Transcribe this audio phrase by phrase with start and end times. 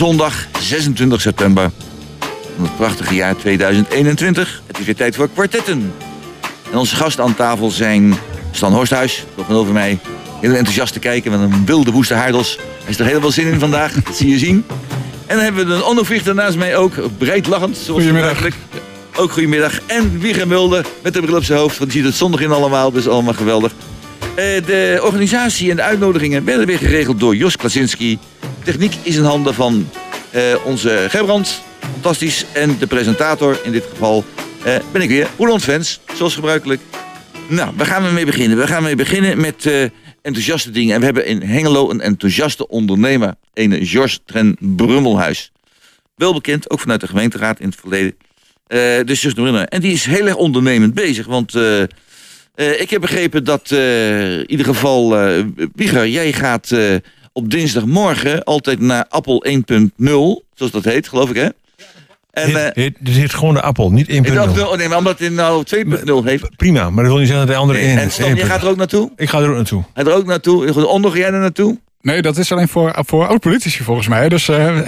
[0.00, 1.70] zondag 26 september
[2.56, 4.62] van het prachtige jaar 2021.
[4.66, 5.92] Het is weer tijd voor kwartetten.
[6.70, 8.14] En onze gasten aan tafel zijn
[8.50, 9.98] Stan Horsthuis, tegenover mij.
[10.40, 12.56] Heel enthousiast te kijken met een wilde woeste haardels.
[12.56, 14.64] Hij is er helemaal zin in vandaag, dat zie je zien.
[15.26, 17.76] En dan hebben we een Onno Vlichter naast mij ook, breed lachend.
[17.76, 18.46] Zoals Goedemiddag.
[19.16, 19.80] Ook goedemiddag.
[19.86, 22.50] En Wieger Mulder met de bril op zijn hoofd, want die ziet het zondag in
[22.50, 23.72] allemaal, dus allemaal geweldig.
[24.34, 28.18] Eh, de organisatie en de uitnodigingen werden weer geregeld door Jos Klasinski.
[28.64, 29.88] Techniek is in handen van
[30.30, 31.62] eh, onze Gerbrand.
[31.92, 32.44] Fantastisch.
[32.52, 34.24] En de presentator, in dit geval,
[34.64, 35.28] eh, ben ik weer.
[35.38, 36.80] Roland Fens, zoals gebruikelijk.
[37.48, 38.58] Nou, waar gaan we mee beginnen?
[38.58, 39.82] We gaan mee beginnen met eh,
[40.22, 40.94] enthousiaste dingen.
[40.94, 43.34] En we hebben in Hengelo een enthousiaste ondernemer.
[43.54, 45.52] Een George Tren Brummelhuis.
[46.16, 48.16] Wel bekend, ook vanuit de gemeenteraad in het verleden.
[49.06, 49.68] Dus George Brummelhuis.
[49.68, 51.26] En die is heel erg ondernemend bezig.
[51.26, 51.54] Want
[52.54, 55.16] ik heb begrepen dat in ieder geval...
[55.74, 56.70] Wieger, jij gaat
[57.32, 59.54] op dinsdagmorgen altijd naar Appel 1.0.
[60.54, 61.48] Zoals dat heet, geloof ik, hè?
[62.30, 64.12] En, Heet, eh, heet, dit heet gewoon de appel, niet 1.0.
[64.12, 66.56] ik dacht, oh nee, maar omdat het nou 2.0 heeft.
[66.56, 68.62] Prima, maar dat wil niet zeggen dat de andere Nee, 1 en Stan, je gaat
[68.62, 69.10] er ook naartoe?
[69.16, 69.84] Ik ga er ook naartoe.
[69.94, 70.72] Hij er ook naartoe.
[70.72, 71.78] Goed, Onder, ga jij er naartoe?
[72.00, 74.28] Nee, dat is alleen voor, voor oud-politici volgens mij.
[74.28, 74.78] Dus eh,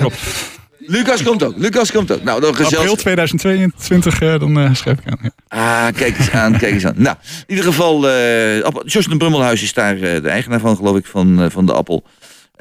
[0.87, 1.55] Lucas komt ook.
[1.56, 2.23] Lucas komt ook.
[2.23, 2.99] Nou, dan april gezellig.
[2.99, 5.19] 2022, eh, dan eh, schrijf ik aan.
[5.23, 5.31] Ja.
[5.49, 6.95] Ah, kijk eens aan, kijk eens aan.
[6.97, 10.77] Nou, in ieder geval, eh Appel- Jos de Brummelhuis is daar eh, de eigenaar van,
[10.77, 12.03] geloof ik, van, eh, van de Appel.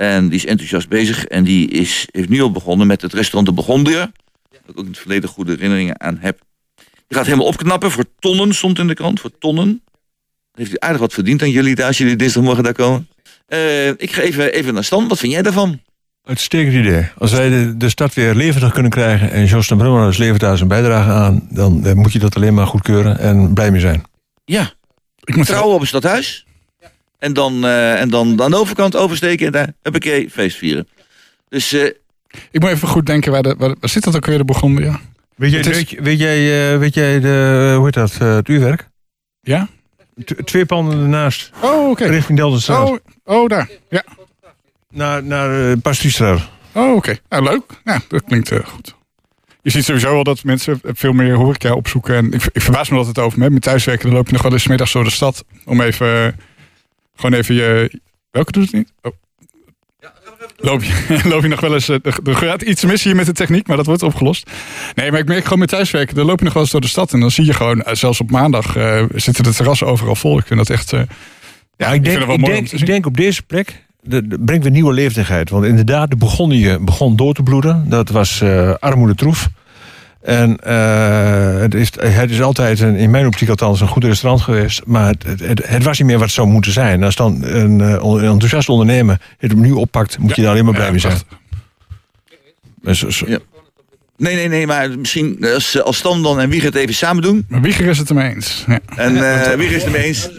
[0.01, 1.25] En die is enthousiast bezig.
[1.25, 3.97] En die is, heeft nu al begonnen met het restaurant De Begondeur.
[3.97, 6.39] Waar ik ook in het verleden goede herinneringen aan heb.
[7.07, 9.83] Die gaat helemaal opknappen voor tonnen, stond in de krant, voor tonnen.
[10.53, 13.07] Heeft u aardig wat verdiend aan jullie daar, als jullie dinsdagmorgen daar komen.
[13.47, 15.07] Eh, ik ga even, even naar Stan.
[15.07, 15.79] Wat vind jij daarvan?
[16.23, 17.09] Uitstekend idee.
[17.17, 20.57] Als wij de, de stad weer levendig kunnen krijgen en Jos de Brummelhuis levert daar
[20.57, 24.03] zijn bijdrage aan, dan eh, moet je dat alleen maar goedkeuren en blij mee zijn.
[24.45, 24.73] Ja,
[25.23, 26.45] Ik moet trouwen op het stadhuis.
[27.21, 30.87] En dan, eh, en dan aan de overkant oversteken en daar heb ik feest vieren.
[31.49, 31.85] Dus eh,
[32.51, 34.83] Ik moet even goed denken, waar, de, waar, waar zit dat ook weer de begonnen?
[34.83, 34.99] Ja?
[35.35, 38.87] Weet jij, weet, jij, eh, weet jij de, hoe heet dat, eh, het uurwerk?
[39.41, 39.67] Ja?
[40.25, 42.05] T- twee panden ernaast, Oh, oké.
[42.05, 42.89] richting Deldenstraat.
[42.89, 43.69] Oh, oh, daar.
[43.89, 44.03] Ja.
[44.89, 46.49] Naar, naar uh, Pastiestraat.
[46.73, 47.17] Oh, oké.
[47.29, 47.63] Nou, leuk.
[47.83, 48.95] Ja, dat klinkt goed.
[49.61, 52.15] Je ziet sowieso wel dat mensen veel meer horeca opzoeken.
[52.15, 53.39] En ik, ik verbaas me altijd over.
[53.39, 55.45] Met met thuiswerken, dan loop je nog wel eens middags door de stad.
[55.65, 56.35] Om even,
[57.15, 57.99] gewoon even je...
[58.31, 58.91] Welke doet het niet?
[59.01, 59.11] Oh.
[60.57, 61.89] Loop je, loop je nog wel eens...
[61.89, 64.49] eh, Er er gaat iets mis hier met de techniek, maar dat wordt opgelost.
[64.95, 66.15] Nee, maar ik merk gewoon met thuiswerken.
[66.15, 67.13] Dan loop je nog wel eens door de stad.
[67.13, 70.37] En dan zie je gewoon, eh, zelfs op maandag eh, zitten de terrassen overal vol.
[70.39, 70.93] Ik vind dat echt...
[70.93, 71.01] eh,
[71.77, 74.93] ja, ik denk, ik, denk, ik denk op deze plek de, de- brengt weer nieuwe
[74.93, 75.49] leeftigheid.
[75.49, 77.89] Want inderdaad, de Burgondië begon door te bloeden.
[77.89, 79.47] Dat was eh armoede troef.
[80.23, 84.41] En eh, het, is, het is altijd, een, in mijn optiek althans, een goed restaurant
[84.43, 84.81] geweest.
[84.85, 87.03] Maar het, het, het was niet meer wat het zou moeten zijn.
[87.03, 90.73] Als dan een, eh, een enthousiast ondernemer het opnieuw oppakt, moet je daar alleen maar
[90.73, 91.13] blij mee zijn.
[91.13, 91.37] prachtig.
[92.83, 93.37] En zo- zo- Ja.
[94.17, 97.45] nee, nee, nee, maar misschien als, als Stan dan en Wieger het even samen doen.
[97.49, 98.63] Maar Wieger is het ermee eens.
[98.67, 98.79] Ja.
[98.95, 100.29] En eh Wieger is het ermee eens.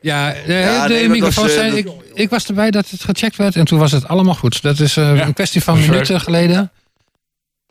[0.00, 1.68] Ja, de, Ja, de nee, was, eh, zijn...
[1.70, 4.62] dat- Ik, ik was erbij dat het gecheckt werd en toen was het allemaal goed.
[4.62, 5.26] Dat is eh, Ja.
[5.26, 6.70] een kwestie van eh, minuten geleden.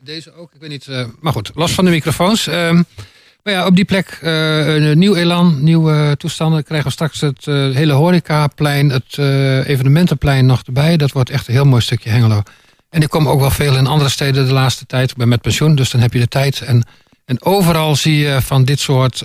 [0.04, 0.86] Deze ook, ik weet niet.
[0.86, 2.46] eh, maar goed, los van de microfoons.
[2.46, 2.82] Ehm,
[3.42, 6.64] maar ja, op die plek eh, een nieuw elan, nieuwe toestanden.
[6.64, 9.18] Krijgen we straks het eh, hele horecaplein, het
[9.66, 10.96] evenementenplein nog erbij.
[10.96, 12.42] Dat wordt echt een heel mooi stukje Hengelo.
[12.88, 15.10] En ik kom ook wel veel in andere steden de laatste tijd.
[15.10, 16.60] Ik ben met pensioen, dus dan heb je de tijd.
[16.60, 16.84] En,
[17.24, 19.22] en overal zie je van dit soort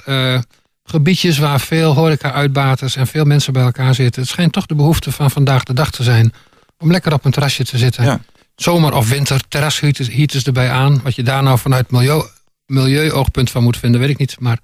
[0.83, 4.21] gebiedjes waar veel horeca-uitbaters en veel mensen bij elkaar zitten.
[4.21, 6.33] Het schijnt toch de behoefte van vandaag de dag te zijn
[6.77, 8.03] om lekker op een terrasje te zitten.
[8.03, 8.21] Ja.
[8.57, 11.01] Zomer of winter, terrasheaters heaters erbij aan.
[11.03, 12.21] Wat je daar nou vanuit milieu,
[12.65, 14.35] milieu-oogpunt van moet vinden, weet ik niet.
[14.39, 14.59] Maar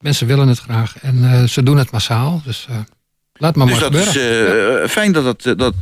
[0.00, 2.42] mensen willen het graag en eh, ze doen het massaal.
[2.44, 2.76] Dus eh,
[3.32, 4.82] laat maar Dus maar dat is gebeuren.
[4.82, 5.46] eh, fijn dat het...
[5.46, 5.74] eh, dat,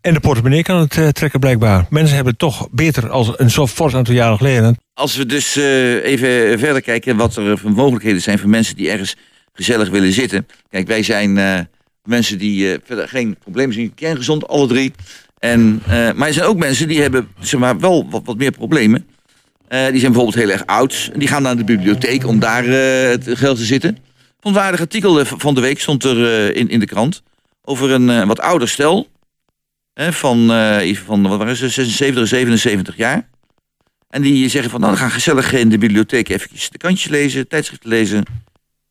[0.00, 1.86] En de portemonnee kan het trekken blijkbaar.
[1.90, 4.76] Mensen hebben het toch beter als een zo fors aantal jaren geleden.
[4.94, 8.90] als we dus eh, even verder kijken wat er voor mogelijkheden zijn voor mensen die
[8.90, 9.16] ergens
[9.52, 10.46] gezellig willen zitten.
[10.70, 11.58] Kijk, wij zijn eh,
[12.04, 14.92] mensen die eh, verder geen problemen zien, kerngezond, alle drie.
[15.38, 19.06] En, eh, maar er zijn ook mensen die hebben zeg maar, wel wat, meer problemen.
[19.68, 21.10] Eh, die zijn bijvoorbeeld heel erg oud.
[21.12, 23.98] En die gaan naar de bibliotheek om daar eh, het geld te zitten.
[24.40, 27.22] Vond een aardig artikel van de week stond er in, in de krant.
[27.62, 29.08] Over een wat ouder stel.
[29.94, 33.28] Hè, van, even van wat waren ze, 76, 77 jaar.
[34.10, 37.88] En die zeggen van, nou, gaan gezellig in de bibliotheek eventjes de kantjes lezen, tijdschriften
[37.88, 38.24] lezen.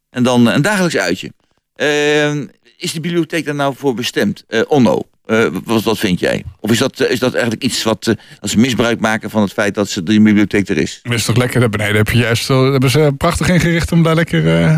[0.10, 1.32] En dan een dagelijks uitje.
[1.76, 2.36] Eh,
[2.78, 4.46] is de bibliotheek daar nou voor bestemd?
[4.68, 6.44] Onno, eh, wat, wat vind jij?
[6.60, 9.42] Of is dat, eh, is dat eigenlijk iets wat eh, dat ze misbruik maken van
[9.42, 11.00] het feit dat ze, de bibliotheek er is?
[11.04, 11.96] Dat is toch lekker daar beneden.
[11.96, 14.78] Heb je juist, hebben ze prachtig ingericht om daar lekker eh,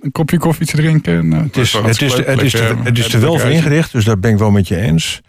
[0.00, 1.18] een kopje koffie te drinken.
[1.18, 4.04] En, eh, Het is, het is, het is, Lekker, het is wel voor ingericht, dus
[4.04, 5.20] daar ben ik wel met je eens.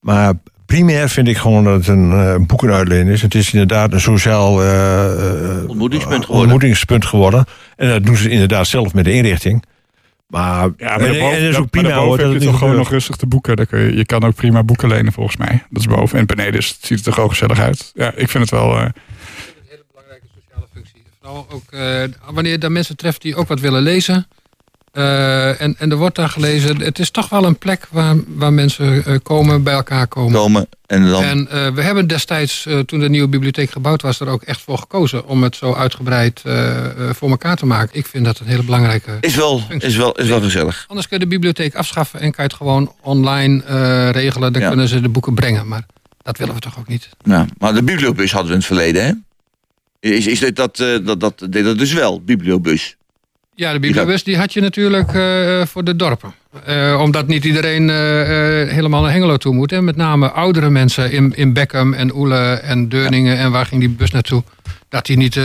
[0.00, 0.32] Maar
[0.66, 3.22] primair vind ik gewoon dat het een uh, boekenuitleen is.
[3.22, 6.44] Het is inderdaad een sociaal uh, ontmoetingspunt, geworden.
[6.44, 7.44] ontmoetingspunt geworden.
[7.76, 9.64] En dat doen ze inderdaad zelf met de inrichting.
[10.28, 12.18] Maar, ja, maar en, en is ook prima hoor.
[12.18, 13.56] Dat je toch gewoon nog rustig te boeken.
[13.56, 15.64] Dan kun je, je kan ook prima boeken lenen volgens mij.
[15.70, 16.18] Dat is boven.
[16.18, 17.90] En beneden ziet het er gewoon gezellig uit.
[17.94, 18.76] Ja, ik vind het wel...
[18.76, 18.82] Uh...
[18.82, 18.92] een
[19.68, 21.02] hele belangrijke sociale functie.
[21.20, 24.26] Vooral ook uh, wanneer je dan mensen treft die ook wat willen lezen.
[24.92, 26.80] Uh, en, en er wordt daar gelezen.
[26.80, 30.32] Het is toch wel een plek waar, waar mensen uh, komen, bij elkaar komen.
[30.32, 31.22] komen en dan...
[31.22, 34.78] en uh, we hebben destijds, toen de nieuwe bibliotheek gebouwd was, er ook echt voor
[34.78, 36.42] gekozen om het zo uitgebreid
[37.10, 37.98] voor elkaar te maken.
[37.98, 39.16] Ik vind dat een hele belangrijke.
[39.20, 40.84] Is wel, is wel, is wel gezellig.
[40.88, 43.62] Anders kun je de bibliotheek afschaffen en kan je het gewoon online
[44.10, 44.52] regelen.
[44.52, 44.68] Dan ja.
[44.68, 45.68] kunnen ze de boeken brengen.
[45.68, 45.86] Maar
[46.22, 47.08] dat willen we toch ook niet.
[47.22, 49.12] Ja, maar de bibliobus hadden we in het verleden, hè?
[50.00, 52.96] Is, is dit dat, dat, dat, deed dat dus wel, bibliobus?
[53.54, 55.10] Ja, de bibliobus die had je natuurlijk
[55.68, 56.34] voor de dorpen.
[56.68, 57.94] Uh, omdat niet iedereen uh,
[58.72, 59.72] helemaal naar Hengelo toe moet.
[59.72, 63.34] En met name oudere mensen in, in Beckham en Oele en Deurningen.
[63.34, 63.40] Ja.
[63.40, 64.42] En waar ging die bus naartoe?
[64.88, 65.40] Dat die niet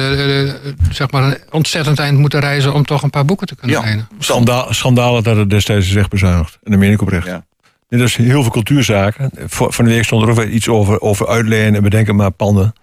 [0.91, 3.85] zeg maar een ontzettend eind moeten reizen om toch een paar boeken te kunnen ja.
[3.85, 4.07] lenen.
[4.19, 6.59] Schandaal, schandalen dat het destijds is wegbezuinigd.
[6.63, 7.25] En dan meen ik oprecht.
[7.25, 7.45] Ja.
[7.89, 9.31] Dit is heel veel cultuurzaken.
[9.47, 12.73] Van de week stond er ook iets over, over uitlenen en bedenken maar panden.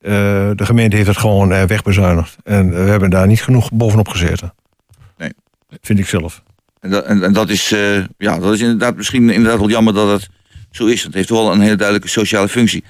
[0.00, 2.36] de gemeente heeft het gewoon wegbezuinigd.
[2.44, 4.52] En we hebben daar niet genoeg bovenop gezeten.
[5.80, 6.42] Vind ik zelf.
[6.82, 9.94] En dat, en, en dat, is, uh, ja, dat is inderdaad misschien inderdaad wel jammer
[9.94, 10.28] dat het
[10.70, 11.02] zo is.
[11.02, 12.84] Het heeft wel een hele duidelijke sociale functie.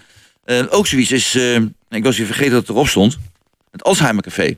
[0.46, 1.56] Uh, ook zoiets is, uh,
[1.90, 3.18] ik was hier vergeten dat het erop stond,
[3.70, 4.56] het Alzheimer Café.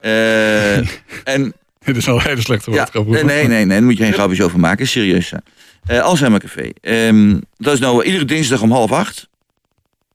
[1.24, 1.54] en,
[1.84, 4.40] Dit is al een hele slechte ja, Nee, nee, nee, daar moet je geen grapjes
[4.40, 5.32] over maken, serieus.
[5.86, 6.70] Alzheimer Café.
[6.80, 9.28] Um, dat is nou iedere dinsdag om half acht.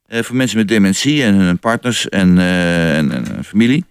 [0.08, 3.84] voor mensen met dementie en hun partners en, en, en familie.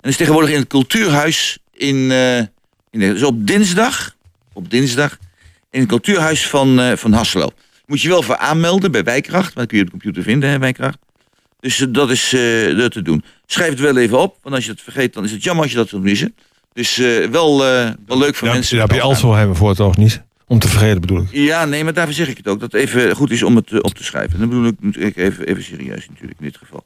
[0.00, 2.50] En is tegenwoordig in het cultuurhuis in, in
[2.98, 4.14] dus op dinsdag,
[4.52, 5.18] op dinsdag
[5.70, 7.50] in het cultuurhuis van, uh, van Hasselo.
[7.86, 10.50] Moet je wel voor aanmelden bij Wijkracht, want dan kun je op de computer vinden,
[10.50, 10.98] hè, Wijkracht.
[11.60, 12.30] Dus uh, dat is
[12.76, 13.24] dat te doen.
[13.46, 15.72] Schrijf het wel even op, want als je het vergeet, dan is het jammer als
[15.72, 16.34] je dat wilt missen.
[16.72, 16.96] Dus
[17.30, 17.58] wel,
[18.06, 18.76] wel leuk voor ja, mensen.
[18.76, 20.22] Daar heb je alzo hebben voor het niet.
[20.46, 21.28] Om te vergeten bedoel ik.
[21.30, 22.60] Ja, nee, maar daarvoor zeg ik het ook.
[22.60, 24.38] Dat het even goed is om het op te schrijven.
[24.38, 26.84] Dan bedoel ik natuurlijk even, even serieus natuurlijk in dit geval.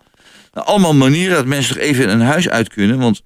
[0.53, 2.99] Nou, allemaal manieren dat mensen toch even een huis uit kunnen.
[2.99, 3.23] Want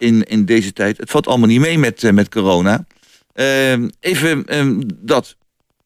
[0.00, 0.96] in, in deze tijd.
[0.96, 2.84] Het valt allemaal niet mee met, uh, met corona.
[3.34, 5.36] Uh, even um, dat.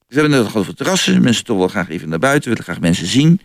[0.07, 1.21] We hebben het over terrassen.
[1.21, 2.49] Mensen toch wel graag even naar buiten.
[2.49, 3.41] willen graag mensen zien.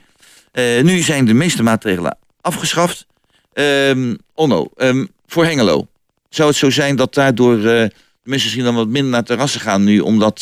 [0.53, 3.07] Uh, nu zijn de meeste maatregelen afgeschaft.
[3.53, 5.89] Um, Onno, um, voor Hengelo.
[6.29, 7.91] Zou het zo zijn dat daardoor uh, mensen
[8.23, 10.01] misschien dan wat minder naar terrassen gaan nu...
[10.01, 10.41] omdat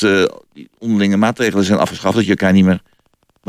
[0.52, 2.14] die onderlinge maatregelen zijn afgeschaft...
[2.14, 2.82] dat je elkaar niet meer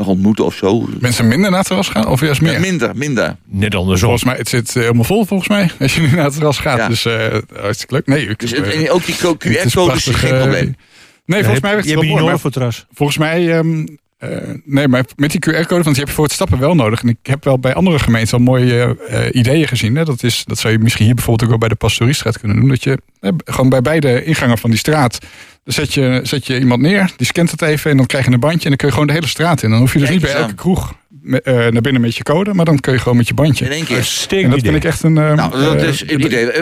[0.00, 0.88] mag ontmoeten of zo.
[1.00, 2.06] Mensen minder naar het terras gaan?
[2.06, 2.52] Of juist meer?
[2.52, 3.36] Ja, minder, minder.
[3.44, 4.08] Net andersom.
[4.08, 5.70] Volgens mij, het zit eh, helemaal vol volgens mij.
[5.80, 6.78] Als je nu naar het terras gaat.
[6.78, 6.88] Ja.
[6.88, 7.14] Dus uh,
[7.60, 8.06] hartstikke leuk.
[8.06, 10.76] Nee, dus het, en ook die QR-codes is geen probleem.
[11.24, 12.38] Nee, volgens mij werkt het wel mooi.
[12.38, 12.86] voor terras.
[12.92, 13.58] Volgens mij...
[13.58, 14.30] Um, uh,
[14.64, 17.02] nee, maar met die QR-code, want die heb je voor het stappen wel nodig.
[17.02, 19.96] En ik heb wel bij andere gemeenten al mooie uh, ideeën gezien.
[19.96, 20.04] Hè.
[20.04, 22.68] Dat, is, dat zou je misschien hier bijvoorbeeld ook wel bij de Pastoriestraat kunnen doen.
[22.68, 25.18] Dat je eh, gewoon bij beide ingangen van die straat
[25.64, 28.32] dan zet je, zet je iemand neer, die scant het even en dan krijg je
[28.32, 29.70] een bandje en dan kun je gewoon de hele straat in.
[29.70, 32.54] Dan hoef je dus Kijk niet bij elke kroeg uh, naar binnen met je code,
[32.54, 33.64] maar dan kun je gewoon met je bandje.
[33.64, 34.26] In één keer.
[34.28, 35.16] En dat vind ik echt een...
[35.16, 36.52] Uh, nou, dat is het idee.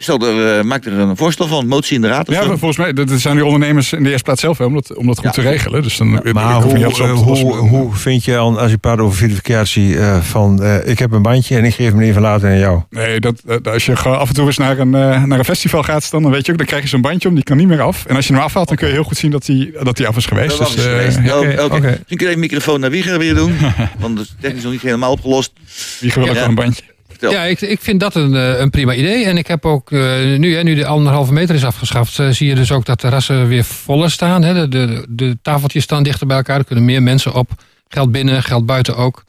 [0.00, 2.28] Stel, er, uh, maak er een voorstel van, motie in de raad.
[2.28, 2.56] Of ja, zo.
[2.56, 5.06] volgens mij dat zijn die ondernemers in de eerste plaats zelf wel, om dat, om
[5.06, 5.30] dat goed ja.
[5.30, 5.82] te regelen.
[5.82, 9.88] Dus dan, maar hoe, hoe, hoe, hoe, vind je al, als je praat over verificatie,
[9.88, 12.82] uh, van uh, ik heb een bandje en ik geef hem even later aan jou?
[12.90, 16.10] Nee, dat, als je gewoon af en toe eens naar een, naar een festival gaat,
[16.10, 17.80] dan, dan weet je ook, dan krijg je zo'n bandje om, die kan niet meer
[17.80, 18.04] af.
[18.06, 20.06] En als je hem afhaalt, dan kun je heel goed zien dat hij dat die
[20.06, 20.58] af is geweest.
[20.58, 21.18] Dat dus, is geweest.
[21.22, 21.64] Ja, okay, okay.
[21.64, 21.80] Okay.
[21.80, 23.52] Misschien kun je even microfoon naar Wieger weer doen,
[24.00, 25.52] want dat is technisch nog niet helemaal opgelost.
[26.00, 26.82] Wieger wil ook wel een bandje.
[27.20, 29.24] Ja, ik, ik vind dat een, een prima idee.
[29.24, 32.48] En ik heb ook uh, nu, hè, nu de anderhalve meter is afgeschaft, uh, zie
[32.48, 34.42] je dus ook dat terrassen weer voller staan.
[34.42, 34.54] Hè.
[34.54, 37.50] De, de, de, tafeltjes staan dichter bij elkaar, er kunnen meer mensen op.
[37.88, 39.24] Geld binnen, geld buiten ook.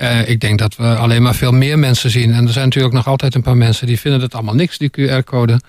[0.00, 2.32] Uh, ik denk dat we alleen maar veel meer mensen zien.
[2.32, 4.90] En er zijn natuurlijk nog altijd een paar mensen die vinden het allemaal niks, die
[4.90, 5.60] QR-code.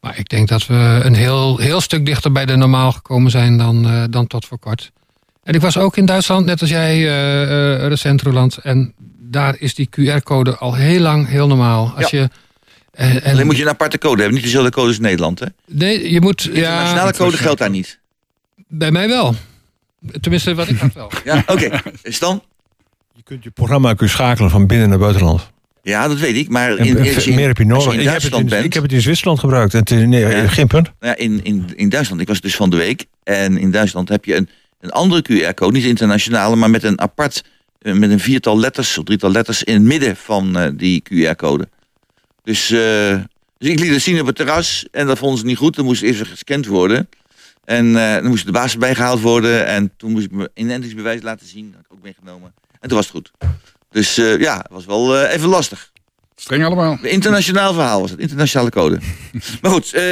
[0.00, 3.58] Maar ik denk dat we een heel, heel stuk dichter bij de normaal gekomen zijn
[3.58, 4.92] dan, dan tot voor kort.
[5.44, 7.02] En ik was ook in Duitsland, net als jij,
[7.88, 8.56] recent Roland.
[8.56, 8.94] En
[9.32, 11.92] daar is die QR-code al heel lang heel normaal.
[11.96, 12.18] Als ja.
[12.18, 12.28] je,
[12.92, 15.46] en, en, Alleen moet je een aparte code hebben, niet dezelfde code als Nederland, hè?
[15.66, 16.42] Nee, je moet...
[16.42, 17.98] De internationale ja, code geldt daar niet.
[18.68, 19.34] Bij mij wel.
[20.20, 21.10] Tenminste, wat ik had wel.
[21.24, 21.52] ja, oké.
[21.52, 21.80] Okay.
[22.02, 22.42] Is dan?
[23.14, 25.50] Je kunt je programma kun je schakelen van binnen naar buitenland.
[25.82, 26.48] Ja, dat weet ik.
[26.48, 27.94] Maar in, in, in, meer heb je nodig.
[27.94, 29.74] Ik heb, in, bent, ik heb het in Zwitserland gebruikt.
[29.74, 30.48] En nee, ja.
[30.48, 30.92] geen punt.
[31.00, 32.20] Ja, in, in, in Duitsland.
[32.20, 33.04] Ik was dus van de week.
[33.24, 34.48] En in Duitsland heb je een,
[34.80, 35.72] een andere QR-code.
[35.72, 37.44] Niet internationale, maar met een apart
[37.82, 41.68] met een viertal letters of drietal letters in het midden van uh, die QR-code.
[42.42, 42.78] Dus, uh,
[43.58, 45.76] dus ik liet het zien op het terras en dat vonden ze niet goed.
[45.76, 47.08] Dan moest even gescand worden.
[47.64, 49.66] En eh, dan moest de baas erbij gehaald worden.
[49.66, 51.64] En toen moest ik mijn inentingsbewijs laten zien.
[51.64, 52.52] Dat had ik ook meegenomen.
[52.80, 53.32] En toen was het goed.
[53.90, 55.90] Dus eh, ja, het was wel eh, even lastig.
[56.36, 56.92] Streng allemaal.
[56.92, 58.98] Een internationaal verhaal was het, internationale code.
[59.62, 60.02] maar goed, eh,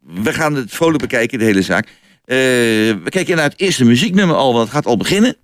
[0.00, 1.86] we gaan het vrolijk bekijken, de hele zaak.
[2.24, 5.36] Eh, we kijken naar het eerste muzieknummer al, want het gaat al beginnen.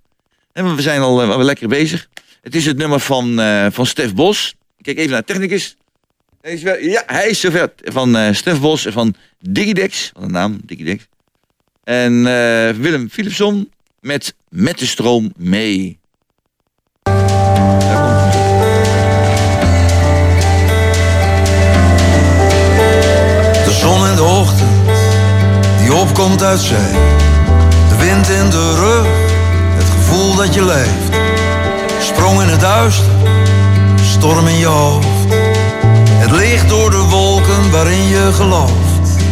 [0.55, 2.09] En we zijn al wel lekker bezig.
[2.43, 4.55] Het is het nummer van, eh, van Stef Bos.
[4.77, 5.77] Ik kijk even naar de technicus.
[6.41, 7.73] Hij is wel, ja, hij is zover.
[7.83, 10.11] Van eh Stef Bos en van Digidex.
[10.15, 11.07] Wat een naam, Digidex.
[11.85, 12.23] En
[12.81, 13.71] Willem Philipson
[14.01, 15.99] met Met de stroom mee.
[23.65, 24.71] De zon in de ochtend,
[25.79, 26.93] die opkomt uit zee.
[27.89, 29.24] De wind in de rug,
[30.37, 31.19] dat je leeft.
[31.99, 33.13] Sprong in het duister,
[34.03, 35.07] storm in je hoofd.
[36.09, 39.23] Het licht door de wolken waarin je gelooft.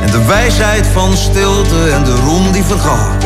[0.00, 3.20] En de wijsheid van stilte en de roem die vergaat.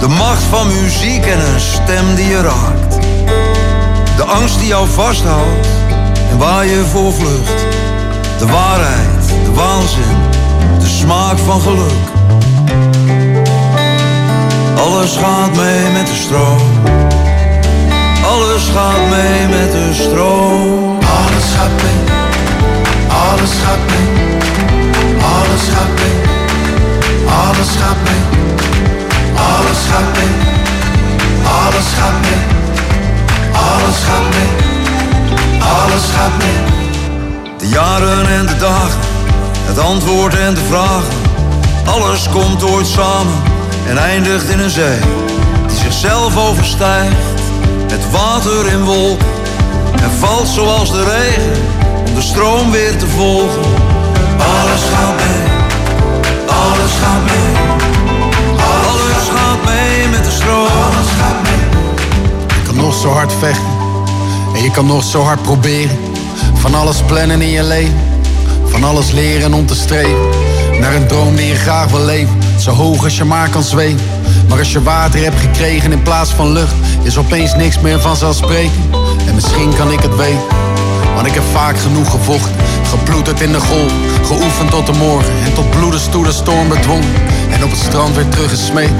[0.00, 2.94] De macht van muziek en een stem die je raakt.
[4.16, 5.66] De angst die jou vasthoudt
[6.30, 7.66] en waar je voor vlucht.
[8.38, 10.16] De waarheid, de waanzin,
[10.78, 12.10] de smaak van geluk.
[14.82, 16.60] Alles gaat mee met de stroom.
[18.24, 20.98] Alles gaat mee met de stroom.
[20.98, 22.00] Alles gaat mee.
[23.08, 24.08] Alles gaat mee.
[25.38, 26.16] Alles gaat mee.
[27.26, 28.22] Alles gaat mee.
[29.34, 30.32] Alles gaat mee.
[31.44, 32.42] Alles gaat mee.
[33.52, 34.50] Alles gaat mee.
[35.60, 37.58] Alles gaat mee.
[37.58, 39.00] De jaren en de dagen,
[39.64, 41.14] het antwoord en de vragen.
[41.84, 43.51] Alles komt ooit samen
[43.88, 44.98] en eindigt in een zee
[45.66, 47.16] die zichzelf overstijgt.
[47.88, 49.26] Het water in wolken
[50.02, 51.62] en valt zoals de regen
[52.08, 53.62] om de stroom weer te volgen.
[54.38, 55.42] Alles gaat mee,
[56.46, 57.80] alles gaat mee.
[58.56, 60.66] Alles gaat mee met de stroom.
[60.66, 61.60] Alles gaat mee.
[62.48, 63.72] Je kan nog zo hard vechten
[64.54, 65.98] en je kan nog zo hard proberen.
[66.54, 68.00] Van alles plannen in je leven,
[68.64, 70.28] van alles leren om te streven.
[70.80, 74.06] Naar een droom die je graag wil leven, zo hoog als je maar kan zweven.
[74.48, 78.96] Maar als je water hebt gekregen in plaats van lucht, is opeens niks meer vanzelfsprekend.
[79.26, 80.46] En misschien kan ik het weten,
[81.14, 82.52] want ik heb vaak genoeg gevochten.
[82.84, 83.92] Geploeterd in de golf,
[84.24, 85.32] geoefend tot de morgen.
[85.44, 87.12] En tot bloedens toe de storm bedwongen.
[87.50, 88.92] En op het strand weer teruggesmeed.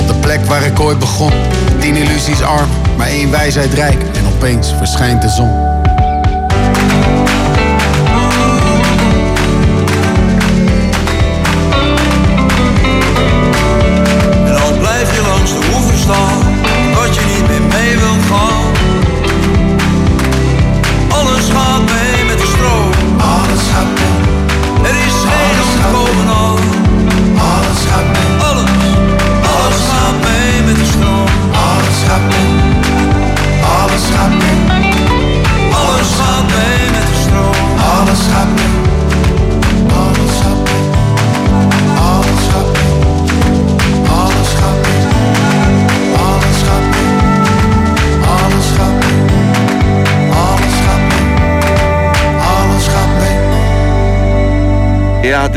[0.00, 1.32] Op de plek waar ik ooit begon.
[1.80, 4.02] Tien illusies arm, maar één wijsheid rijk.
[4.02, 5.75] En opeens verschijnt de zon.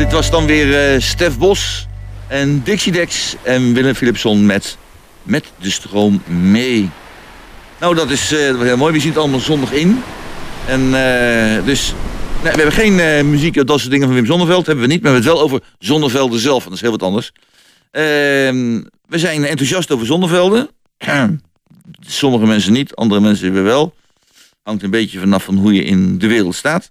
[0.00, 1.86] Dit was dan weer eh, Stef Bos
[2.28, 4.76] en Dixie Dex en Willem Philipson met
[5.22, 6.90] Met de stroom mee.
[7.80, 8.92] Nou, dat is eh, heel mooi.
[8.92, 10.02] We zien het allemaal zondag in.
[10.66, 11.94] En eh, dus,
[12.42, 14.66] we hebben geen muziek of dat soort dingen van Wim Zonneveld.
[14.66, 16.64] Hebben we niet, maar we hebben het wel over Zonnevelde zelf.
[16.64, 17.32] Dat is heel wat anders.
[17.90, 20.68] Ehm, we zijn enthousiast over Zonnevelden.
[22.00, 23.94] Sommige mensen niet, andere mensen weer wel.
[24.62, 26.90] Hangt een beetje vanaf van hoe je in de wereld staat.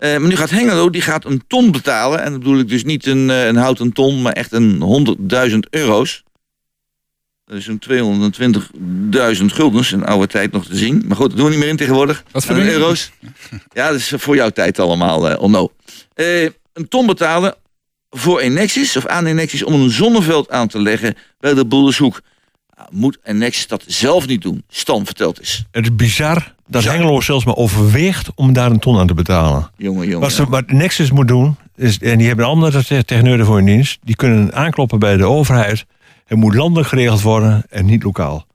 [0.00, 2.22] Eh, maar nu gaat Hengelo, die gaat een ton betalen.
[2.22, 5.66] En dat bedoel ik dus niet een, eh, een houten ton, maar echt een 100.000
[5.70, 6.22] euro's.
[7.44, 11.04] Dat is zo'n 220.000 guldens, in oude tijd nog te zien.
[11.06, 12.24] Maar goed, dat doen we niet meer in tegenwoordig.
[12.30, 12.72] Wat voor dingen?
[12.72, 13.10] euro's.
[13.72, 15.72] Ja, dat is voor jouw tijd allemaal, eh onno.
[16.14, 16.42] Eh,
[16.72, 17.54] een ton betalen
[18.10, 22.20] voor Enexis, of aan Enexis, om een zonneveld aan te leggen bij de Boeldershoek.
[22.90, 24.62] Moet Enexis dat zelf niet doen?
[24.68, 25.64] Stan vertelt eens.
[25.70, 26.92] Het is bizar dat Bizar.
[26.96, 29.70] Hengelo zelfs maar overweegt om daar een ton aan te betalen.
[29.76, 30.20] Jongen, jongen.
[30.20, 33.64] Wat, ze, wat Nexus moet doen, is, en die hebben allemaal de techneuren voor hun
[33.64, 35.86] dienst, die kunnen aankloppen bij de overheid.
[36.24, 38.46] Het moet landelijk geregeld worden en niet lokaal.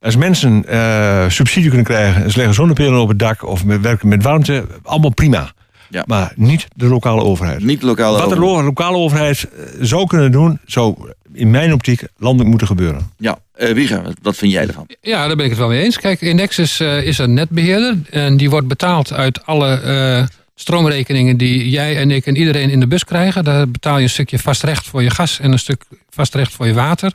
[0.00, 3.80] Als mensen eh, subsidie kunnen krijgen, en ze leggen zonnepelen op het dak of met,
[3.80, 5.52] werken met warmte, allemaal prima.
[5.90, 6.04] Ja.
[6.06, 7.64] Maar niet de lokale overheid.
[7.64, 12.02] Niet lokaal Wat de lo- lokale overheid eh, zou kunnen doen, zou in mijn optiek
[12.16, 13.10] landelijk moeten gebeuren.
[13.16, 14.86] Ja, eh Wieger, wat, wat vind jij ervan?
[15.00, 15.98] Ja, daar ben ik het wel mee eens.
[15.98, 21.68] Kijk, Indexus eh, is een netbeheerder en die wordt betaald uit alle eh, stroomrekeningen die
[21.70, 23.44] jij en ik en iedereen in de bus krijgen.
[23.44, 26.52] Daar betaal je een stukje vast recht voor je gas en een stuk vast recht
[26.52, 27.12] voor je water.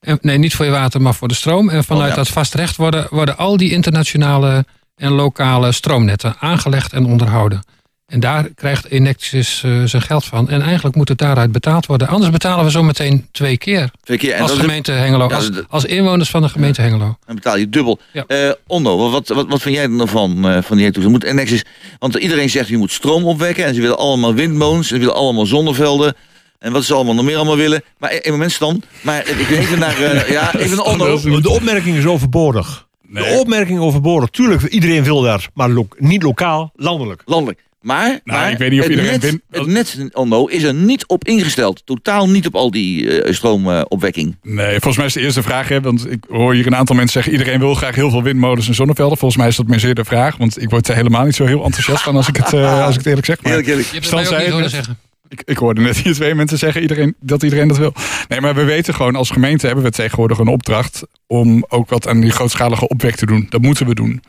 [0.00, 1.68] En, nee, niet voor je water, maar voor de stroom.
[1.68, 2.22] En vanuit Oh, ja.
[2.22, 4.64] dat vast recht worden, worden al die internationale
[4.96, 7.62] en lokale stroomnetten aangelegd en onderhouden.
[8.06, 10.48] En daar krijgt Enexis eh, zijn geld van.
[10.48, 12.08] En eigenlijk moet het daaruit betaald worden.
[12.08, 13.90] Anders betalen we zo meteen twee keer.
[14.02, 14.32] Twee keer.
[14.34, 15.28] En als gemeente Hengelo.
[15.28, 17.16] Ja, Als, als inwoners van de gemeente Hengelo.
[17.26, 17.98] Dan betaal je dubbel.
[18.12, 18.24] Ja.
[18.26, 21.14] Eh, Onno, wat, wat, wat vind jij er nou van, eh, van die toestand?
[21.14, 21.64] Moet Enexis,
[21.98, 23.64] want iedereen zegt je moet stroom opwekken.
[23.64, 24.90] En ze willen allemaal windmolens.
[24.90, 26.14] En ze willen allemaal zonnevelden.
[26.58, 27.82] En wat ze allemaal nog meer allemaal willen.
[27.98, 28.82] Maar e- even mensen dan.
[29.00, 30.00] Maar ik wil even naar...
[30.32, 31.20] ja, even Onno.
[31.40, 32.86] De opmerking is overbodig.
[33.08, 33.32] Nee.
[33.32, 34.28] De opmerking overbodig.
[34.28, 35.48] Tuurlijk, iedereen wil daar.
[35.54, 37.22] Maar lo- niet lokaal, landelijk.
[37.24, 37.64] Landelijk.
[37.86, 40.74] Maar, maar ik weet niet of het, iedereen net, win- het net, Onno, is er
[40.74, 41.82] niet op ingesteld.
[41.84, 44.36] Totaal niet op al die eh, stroomopwekking.
[44.42, 47.22] Nee, volgens mij is de eerste vraag, hè, want ik hoor hier een aantal mensen
[47.22, 47.32] zeggen...
[47.32, 49.18] iedereen wil graag heel veel windmolens en zonnevelden.
[49.18, 51.44] Volgens mij is dat meer zeer de vraag, want ik word er helemaal niet zo
[51.44, 52.16] heel enthousiast van...
[52.16, 53.42] als ik het, eh, als ik het eerlijk zeg.
[53.42, 53.88] Maar Eerlijk, eerlijk.
[53.88, 54.98] Je hebt het mij ook niet zeggen.
[55.28, 57.92] ik, ik hoorde net hier twee mensen zeggen iedereen, dat iedereen dat wil.
[58.28, 61.02] Nee, maar we weten gewoon, als gemeente hebben we tegenwoordig een opdracht...
[61.26, 63.46] om ook wat aan die grootschalige opwek te doen.
[63.48, 64.22] Dat moeten we doen.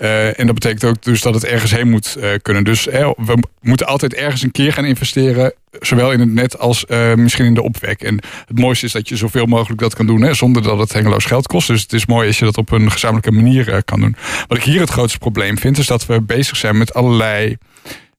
[0.00, 2.64] Eh, en dat betekent ook dus dat het ergens heen moet eh, kunnen.
[2.64, 5.52] Dus we moeten altijd ergens een keer gaan investeren.
[5.80, 8.02] Zowel in het net als eh, misschien in de opwek.
[8.02, 10.22] En het mooiste is dat je zoveel mogelijk dat kan doen.
[10.22, 11.66] Hè, zonder dat het hengeloos geld kost.
[11.66, 14.16] Dus het is mooi als je dat op een gezamenlijke manier kan doen.
[14.48, 15.78] Wat ik hier het grootste probleem vind.
[15.78, 17.56] Is dat we bezig zijn met allerlei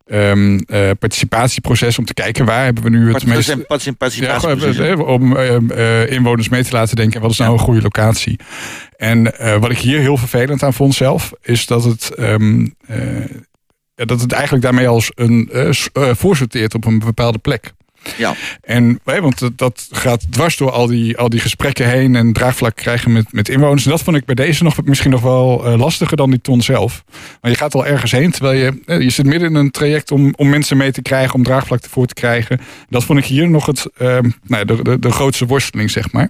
[0.07, 1.99] ehm, eh, participatieprocessen.
[1.99, 3.47] Om te kijken waar hebben we nu het meest...
[3.47, 4.77] Ja, Participatieproces.
[4.77, 7.21] eh, om eh, eh, inwoners mee te laten denken.
[7.21, 8.39] Wat is nou een goede locatie?
[8.97, 9.23] En
[9.59, 11.31] wat ik hier heel vervelend aan vond zelf.
[11.41, 12.97] Is dat het, ehm, eh,
[13.95, 15.49] dat het eigenlijk daarmee als een
[16.15, 17.71] voorsorteert op een bepaalde plek.
[18.17, 18.33] Ja.
[18.61, 23.11] En, want dat, gaat dwars door al die, al die gesprekken heen en draagvlak krijgen
[23.11, 23.83] met, met inwoners.
[23.85, 26.61] En dat vond ik bij deze nog misschien nog wel eh, lastiger dan die ton
[26.61, 27.03] zelf.
[27.41, 30.11] Maar je gaat al ergens heen, terwijl je, eh, je zit midden in een traject
[30.11, 32.59] om, om mensen mee te krijgen, om draagvlak ervoor te krijgen.
[32.89, 36.29] Dat vond ik hier nog het, ehm, nou, de, de, de grootste worsteling, zeg maar.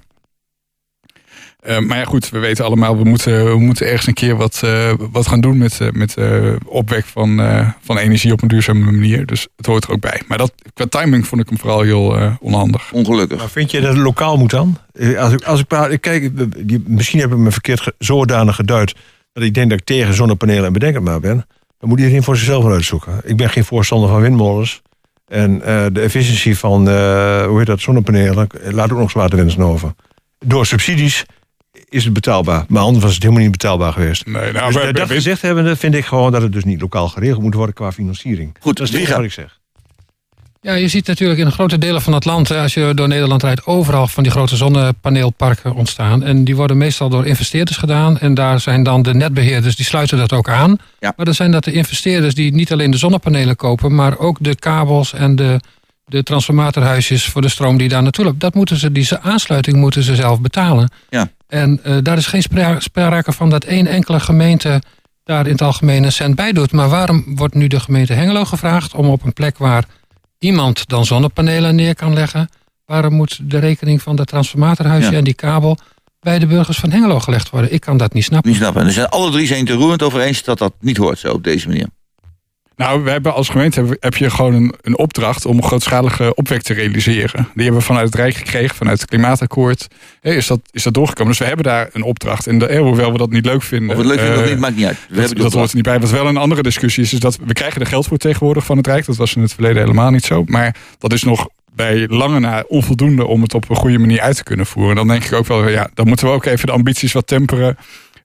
[1.62, 4.62] Eh, maar ja, goed, we weten allemaal, we moeten, we moeten ergens een keer wat,
[4.64, 8.48] eh, wat gaan doen met, eh, met eh, opwek van, eh, van energie op een
[8.48, 9.26] duurzame manier.
[9.26, 10.22] Dus het hoort er ook bij.
[10.28, 12.92] Maar dat, qua timing vond ik hem vooral heel eh, onhandig.
[12.92, 13.38] Ongelukkig.
[13.38, 14.78] Maar vind je dat het lokaal moet dan?
[14.94, 16.32] Eh, Als ik, als ik, praat- ik kijk,
[16.68, 18.96] die- misschien heb ik me verkeerd ge- zodanig geduid...
[19.34, 21.46] dat ik denk dat ik tegen zonnepanelen en bedenkbaar ben.
[21.80, 23.22] Dan moet iedereen voor zichzelf uitzoeken.
[23.24, 24.82] Ik ben geen voorstander van windmolens.
[25.28, 28.48] En eh, de efficiëntie van, eh, hoe heet dat, zonnepanelen...
[28.64, 29.94] laat ook nog zwaar te wensen over.
[30.46, 31.26] Door subsidies
[31.92, 32.66] is het betaalbaar.
[32.68, 34.26] Maar anders was het helemaal niet betaalbaar geweest.
[34.26, 37.08] Nee, nou, Dus, eh, dat gezegd hebbende vind ik gewoon dat het dus niet lokaal
[37.08, 38.56] geregeld moet worden qua financiering.
[38.60, 39.60] Goed, dat is het wat ik zeg.
[40.62, 43.44] Ja, je ziet natuurlijk in grote delen van het land, hè, als je door Nederland
[43.44, 46.24] rijdt, overal van die grote zonnepaneelparken ontstaan.
[46.24, 48.20] En die worden meestal door investeerders gedaan.
[48.20, 50.78] En daar zijn dan de netbeheerders, die sluiten dat ook aan.
[51.00, 51.14] Ja.
[51.16, 54.56] Maar dan zijn dat de investeerders die niet alleen de zonnepanelen kopen, maar ook de
[54.56, 55.60] kabels en de,
[56.12, 58.40] de transformatorhuisjes voor de stroom die daar naartoe loopt.
[58.40, 60.90] Dat moeten ze, die aansluiting moeten ze zelf betalen.
[61.10, 61.30] Ja.
[61.48, 64.82] En eh, daar is geen spra- sprake van dat één enkele gemeente
[65.24, 66.72] daar in het algemeen een cent bij doet.
[66.72, 69.86] Maar waarom wordt nu de gemeente Hengelo gevraagd om op een plek waar
[70.40, 72.50] iemand dan zonnepanelen neer kan leggen,
[72.86, 75.18] waarom moet de rekening van dat transformatorhuisje Ja.
[75.18, 75.78] en die kabel
[76.20, 77.74] bij de burgers van Hengelo gelegd worden?
[77.74, 78.50] Ik kan dat niet snappen.
[78.50, 78.84] Niet snappen.
[78.86, 81.32] Dus zijn alle drie zijn het er roerend over eens dat dat niet hoort zo
[81.34, 81.88] op deze manier.
[82.82, 86.62] Nou, we hebben als gemeente heb je gewoon een, een opdracht om een grootschalige opwek
[86.62, 87.48] te realiseren.
[87.54, 89.88] Die hebben we vanuit het Rijk gekregen, vanuit het Klimaatakkoord.
[90.22, 91.32] Is, dat, is dat doorgekomen?
[91.32, 92.48] Dus we hebben daar een opdracht.
[92.48, 93.90] En de, eh, hoewel we dat niet leuk vinden.
[93.90, 94.98] Of het leuk vindt of eh, niet, maakt niet uit.
[95.10, 96.00] We dat, hebben dat hoort er niet bij.
[96.00, 98.78] Wat wel een andere discussie is, is dat we krijgen er geld voor tegenwoordig van
[98.78, 99.06] het Rijk.
[99.06, 100.44] Dat was in het verleden helemaal niet zo.
[100.48, 104.36] Maar dat is nog bij lange na onvoldoende om het op een goede manier uit
[104.36, 104.96] te kunnen voeren.
[104.96, 107.78] Dan denk ik ook wel, ja, dan moeten we ook even de ambities wat temperen.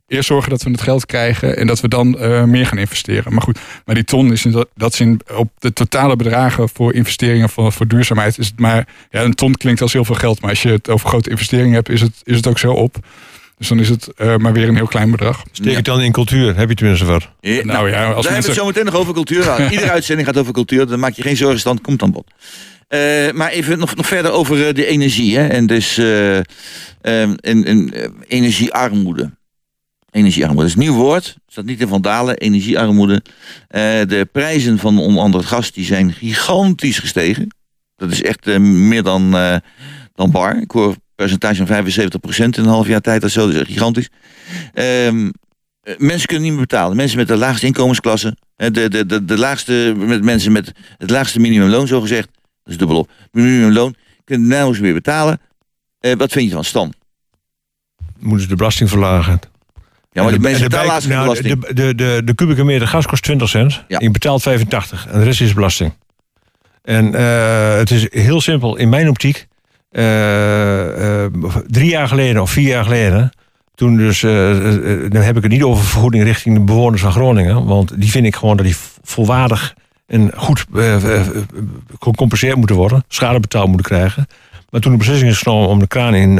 [0.08, 3.32] Eerst zorgen dat we het geld krijgen en dat we dan eh, meer gaan investeren.
[3.32, 6.94] Maar goed, maar die ton is in dat, dat zin op de totale bedragen voor
[6.94, 8.88] investeringen voor, voor duurzaamheid is het maar.
[9.10, 11.74] Ja, een ton klinkt als heel veel geld, maar als je het over grote investeringen
[11.74, 12.96] hebt, is het, is het ook zo op.
[13.58, 15.42] Dus dan is het eh, maar weer een heel klein bedrag.
[15.52, 17.28] Steek het dan in cultuur, heb je tenminste wat.
[17.40, 19.60] Ja, nou, Nou ja, als we mensen- het zo meteen nog over cultuur.
[19.72, 20.86] Iedere uitzending gaat over cultuur.
[20.86, 22.30] Dan maak je geen zorgen, stand komt aan bod.
[22.88, 25.36] Eh, maar even nog, nog verder over eh, de energie.
[25.36, 25.46] Hè?
[25.46, 26.44] En dus eh, ehm,
[27.02, 29.30] en, en, eh, energiearmoede.
[30.16, 31.36] Energiearmoede dat is nieuw woord.
[31.46, 32.36] Staat niet in Van Dalen.
[32.36, 33.22] Energiearmoede.
[33.68, 37.48] Eh, de prijzen van onder andere het gas die zijn gigantisch gestegen.
[37.96, 39.56] Dat is echt eh, meer dan, eh,
[40.14, 40.60] dan bar.
[40.60, 43.46] Ik hoor een percentage van 75% in een half jaar tijd of zo.
[43.46, 44.10] Dat is gigantisch.
[44.74, 45.30] Ehm,
[45.82, 46.96] eh, mensen kunnen niet meer betalen.
[46.96, 48.36] Mensen met de laagste inkomensklasse.
[48.56, 52.28] De, de, de, de laagste, met mensen met het laagste minimumloon, zo gezegd.
[52.62, 53.10] Dat is dubbel op.
[53.32, 53.94] Minimumloon.
[54.24, 55.40] Kunnen nauwelijks meer betalen.
[56.00, 56.92] Wat vind je van Stan?
[58.18, 59.40] Moeten ze de belasting verlagen.
[60.16, 63.22] Ja, maar de mensen betalen geen nou, de, de, de, de kubieke meter gas kost
[63.22, 63.84] 20 cent.
[63.88, 63.98] Ja.
[64.00, 65.92] Je betaalt 85 en de rest is belasting.
[66.82, 68.76] En eh, het is heel simpel.
[68.76, 69.46] In mijn optiek,
[69.90, 71.32] eh, eh,
[71.66, 73.30] drie jaar geleden of vier jaar geleden...
[73.74, 74.20] toen dus,
[75.10, 77.64] dan heb ik het niet over vergoeding richting de bewoners van Groningen...
[77.64, 79.74] want die vind ik gewoon dat die volwaardig
[80.06, 80.64] en goed
[82.00, 83.04] gecompenseerd moeten worden...
[83.08, 84.26] schade betaald moeten krijgen.
[84.70, 86.38] Maar toen de beslissing is genomen om de kraan in,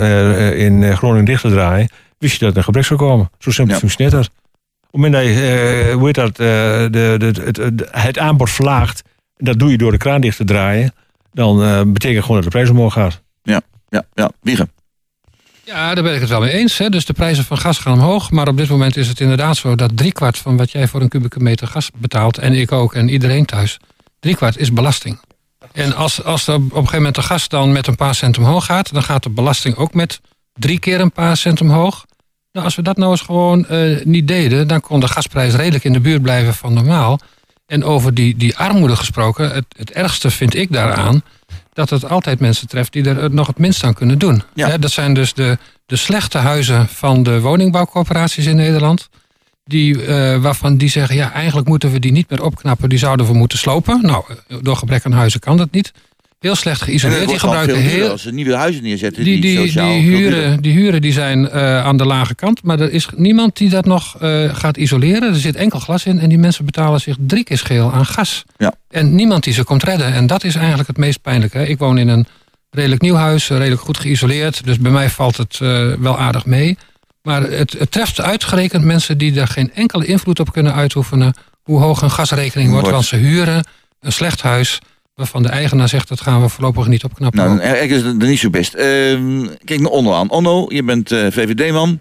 [0.56, 1.88] in Groningen dicht te draaien...
[2.18, 3.30] wist je dat er een gebrek zou komen.
[3.38, 3.80] Zo simpel Ja.
[3.80, 4.26] functioneert dat.
[4.26, 9.02] Op het moment dat je, eh, hoe heet dat, eh, de, de, het, aanbod verlaagt...
[9.36, 10.94] dat doe je door de kraan dicht te draaien...
[11.32, 13.22] dan eh, betekent gewoon dat de prijs omhoog gaat.
[13.42, 14.70] Ja, ja, Wiegen.
[15.64, 16.78] Ja, daar ben ik het wel mee eens.
[16.78, 16.88] Hè.
[16.88, 18.30] Dus de prijzen van gas gaan omhoog.
[18.30, 21.08] Maar op dit moment is het inderdaad zo dat driekwart van wat jij voor een
[21.08, 23.78] kubieke meter gas betaalt, en ik ook en iedereen thuis,
[24.20, 25.20] driekwart is belasting.
[25.72, 28.38] En als, als er op een gegeven moment de gas dan met een paar cent
[28.38, 30.20] omhoog gaat, dan gaat de belasting ook met
[30.56, 32.06] drie keer een paar cent omhoog.
[32.52, 35.84] Nou, als we dat nou eens gewoon eh, niet deden, dan kon de gasprijs redelijk
[35.84, 37.18] in de buurt blijven van normaal.
[37.66, 41.22] En over die, die armoede gesproken, het, het ergste vind ik daaraan
[41.72, 44.42] dat het altijd mensen treft die er nog het minst aan kunnen doen.
[44.54, 44.78] Ja.
[44.78, 49.08] Dat zijn dus de, de slechte huizen van de woningbouwcorporaties in Nederland.
[49.64, 52.88] Die, eh, waarvan die zeggen, ja, eigenlijk moeten we die niet meer opknappen.
[52.88, 53.98] Die zouden we moeten slopen.
[54.02, 55.92] Nou, eh, door gebrek aan huizen kan dat niet.
[56.38, 57.28] Heel slecht geïsoleerd.
[57.28, 59.24] Die gebruiken heel, als ze nieuwe huizen neerzetten.
[59.24, 59.92] die, die, die, duurder.
[60.00, 62.62] huren, die huren die zijn eh, aan de lage kant.
[62.62, 65.22] Maar er is niemand die dat nog eh, gaat isoleren.
[65.28, 66.18] Er zit enkel glas in.
[66.18, 68.44] En die mensen betalen zich drie keer scheel aan gas.
[68.56, 68.74] Ja.
[68.88, 70.12] En niemand die ze komt redden.
[70.12, 71.68] En dat is eigenlijk het meest pijnlijke.
[71.68, 72.26] Ik woon in een
[72.70, 73.50] redelijk nieuw huis.
[73.50, 74.64] eh, Redelijk goed geïsoleerd.
[74.64, 75.58] Dus bij mij valt het
[75.98, 76.76] wel aardig mee.
[77.22, 81.34] Maar het, het treft uitgerekend mensen die er geen enkele invloed op kunnen uitoefenen.
[81.62, 82.88] Hoe hoog een gasrekening wordt.
[82.88, 83.10] Wordt.
[83.10, 83.66] Want ze huren
[84.00, 84.78] een slecht huis.
[85.16, 87.44] Waarvan de eigenaar zegt dat gaan we voorlopig niet opknappen.
[87.44, 88.74] Nou, erg is het er niet zo best.
[88.74, 90.30] Ehm, kijk naar Onno aan.
[90.30, 92.00] Onno, je bent eh, VVD-man.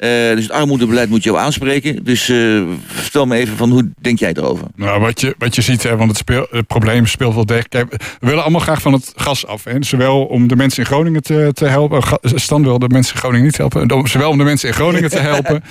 [0.00, 2.04] Eh, dus het armoedebeleid moet jou aanspreken.
[2.04, 4.66] Dus eh, vertel me even van hoe denk jij erover?
[4.76, 7.70] Nou, wat je, wat je ziet, hè, want het, speel, het probleem speelt wel degelijk.
[7.70, 9.64] Kijk, we willen allemaal graag van het gas af.
[9.64, 9.72] Hè.
[9.80, 12.02] Zowel om de mensen in Groningen te, te helpen.
[12.02, 13.88] Ga- Stan wil de mensen in Groningen niet helpen.
[13.88, 15.62] en Zowel om de mensen in Groningen te helpen.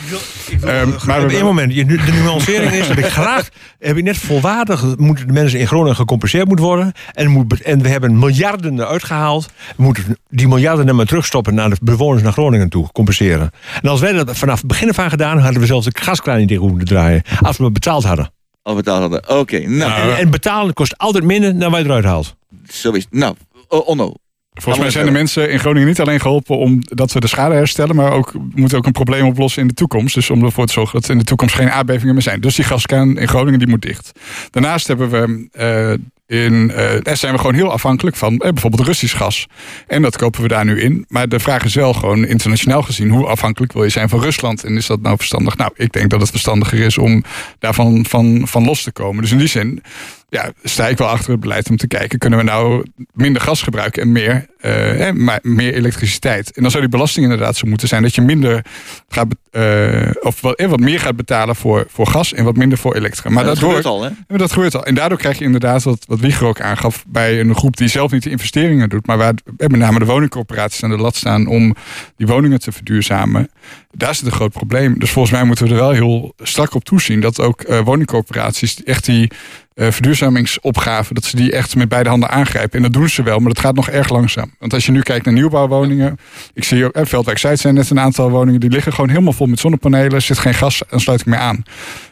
[0.64, 4.18] Ehm, maar op één moment, je, de nuancering is, heb ik graag, heb ik net
[4.18, 6.94] volwaardig, moeten de mensen in Groningen gecompenseerd moeten worden.
[7.14, 9.50] En, moet, en we hebben miljarden eruit gehaald.
[9.76, 13.52] We moeten die miljarden dan maar terugstoppen naar de bewoners naar Groningen toe, compenseren.
[13.82, 16.38] En als wij dat vanaf het begin af aan gedaan, hadden we zelfs de gaskraan
[16.38, 17.22] niet tegen moeten draaien.
[17.42, 18.32] Als we het betaald hadden.
[18.62, 19.40] Al betaald hadden.
[19.40, 22.36] Oké, nou, En, en betalen kost altijd minder dan wij eruit haalt.
[22.70, 23.14] zo is het.
[23.14, 23.36] Nou,
[23.68, 24.14] O- Onno.
[24.62, 27.96] Volgens mij zijn de mensen in Groningen niet alleen geholpen omdat we de schade herstellen,
[27.96, 30.16] maar ook we moeten ook een probleem oplossen in de toekomst.
[30.16, 32.42] Dus om ervoor te zorgen dat er in de toekomst geen aardbevingen meer zijn.
[32.42, 34.12] Dus die gaskraan in Groningen die moet dicht.
[34.52, 35.94] Daarnaast hebben we eh,
[36.38, 36.68] in,
[37.02, 39.48] daar zijn we gewoon heel afhankelijk van eh, bijvoorbeeld Russisch gas.
[39.88, 41.06] En dat kopen we daar nu in.
[41.08, 44.64] Maar de vraag is wel gewoon internationaal gezien, hoe afhankelijk wil je zijn van Rusland?
[44.64, 45.58] En is dat nou verstandig?
[45.58, 47.24] Nou, ik denk dat het verstandiger is om
[47.60, 49.22] daarvan van, van los te komen.
[49.22, 49.84] Dus in die zin
[50.30, 52.20] ja, sta ik wel achter het beleid om te kijken...
[52.20, 56.52] kunnen we nou minder gas gebruiken en meer, eh, maar meer elektriciteit.
[56.52, 58.02] En dan zou die belasting inderdaad zo moeten zijn...
[58.02, 58.66] dat je minder
[59.10, 62.34] gaat, eh, of wat, eh, wat meer gaat betalen voor, voor gas...
[62.34, 63.30] en wat minder voor elektra.
[63.30, 64.38] Maar dat gebeurt al, hè?
[64.38, 64.86] dat gebeurt al.
[64.86, 67.04] En daardoor krijg je inderdaad, wat, wat Wieger ook aangaf...
[67.08, 69.06] bij een groep die zelf niet de investeringen doet...
[69.06, 71.48] maar waar eh, met name de woningcorporaties aan de lat staan...
[71.48, 71.76] om
[72.16, 73.50] die woningen te verduurzamen.
[73.92, 75.00] Daar zit een groot probleem.
[75.00, 77.22] Dus volgens mij moeten we er wel heel strak op toezien...
[77.22, 79.32] dat ook eh, woningcorporaties echt die
[79.74, 81.14] eh, verduurzamingsopgave...
[81.14, 82.78] dat ze die echt met beide handen aangrijpen.
[82.78, 84.49] En dat doen ze wel, maar dat gaat nog erg langzaam.
[84.60, 86.18] Want als je nu kijkt naar nieuwbouwwoningen...
[86.54, 88.60] ik zie ook, eh, Veldwijk Zuid zijn net een aantal woningen...
[88.60, 90.12] die liggen gewoon helemaal vol met zonnepanelen...
[90.12, 91.64] er zit geen gasaansluiting meer aan.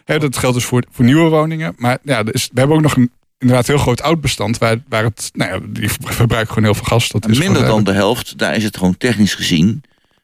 [0.05, 1.73] Hè, dat geldt dus voor, voor nieuwe woningen.
[1.77, 4.57] Maar ja, we hebben ook nog een inderdaad heel groot oud bestand...
[4.57, 7.09] waar, waar het, nou ja, die verbruiken gewoon heel veel gas.
[7.09, 8.37] Dat is Minder gewoon dan de helft.
[8.37, 9.83] Daar is het gewoon technisch gezien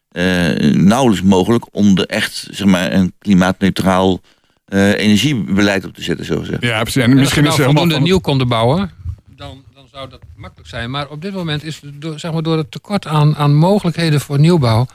[0.10, 0.23] eh,
[0.71, 1.65] nauwelijks mogelijk...
[1.71, 4.21] om er echt zeg maar, een klimaatneutraal
[4.65, 6.62] eh, energiebeleid op te zetten, zo gezegd.
[6.62, 7.04] Ja, precies.
[7.04, 8.91] En En misschien is als er we nou helemaal voldoende nieuw konden bouwen,
[9.36, 9.63] dan
[9.94, 10.92] zou dat makkelijk zijn.
[10.92, 14.40] Maar op dit moment is door, zeg maar, door het tekort aan, aan mogelijkheden voor
[14.40, 14.86] nieuwbouw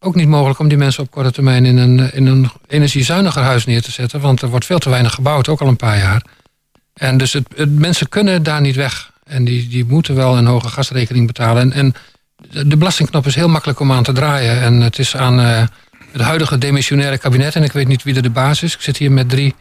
[0.00, 3.64] ook niet mogelijk om die mensen op korte termijn in een, in een energiezuiniger huis
[3.64, 4.20] neer te zetten.
[4.20, 6.22] Want er wordt veel te weinig gebouwd, ook al een paar jaar.
[6.94, 9.10] En dus het, mensen kunnen daar niet weg.
[9.24, 11.62] En die, die moeten wel een hoge gasrekening betalen.
[11.62, 11.94] En, en
[12.50, 14.60] de de belastingknop is heel makkelijk om aan te draaien.
[14.60, 15.62] En het is aan eh,
[16.12, 17.54] het huidige demissionaire kabinet.
[17.54, 18.74] En ik weet niet wie er de baas is.
[18.74, 19.54] Ik zit hier met drie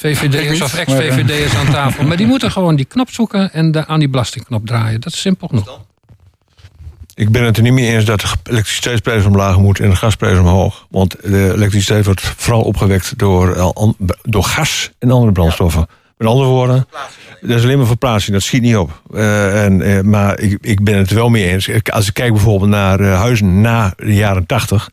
[0.00, 2.04] VVD'ers of ex-VVD'ers aan tafel.
[2.04, 5.00] Maar die moeten gewoon die knop zoeken en de, aan die belastingknop draaien.
[5.00, 5.80] Dat is simpel genoeg.
[7.14, 10.38] Ik ben het er niet mee eens dat de elektriciteitsprijs omlaag moet en de gasprijs
[10.38, 10.86] omhoog.
[10.90, 13.88] Want de elektriciteit wordt vooral opgewekt door, eh,
[14.22, 15.86] door gas en andere brandstoffen.
[16.16, 16.86] Met andere woorden,
[17.40, 19.02] dat is alleen maar verplaatsing, dat schiet niet op.
[19.14, 21.70] Eh, en, eh, maar ik, ik ben het er wel mee eens.
[21.90, 24.90] Als ik kijk bijvoorbeeld naar eh, huizen na de jaren 80,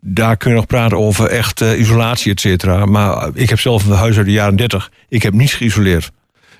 [0.00, 2.84] Daar kun je nog praten over echt eh, isolatie, et cetera.
[2.84, 4.90] Maar ik heb zelf een huis uit de jaren 30.
[5.08, 6.10] Ik heb niets geïsoleerd.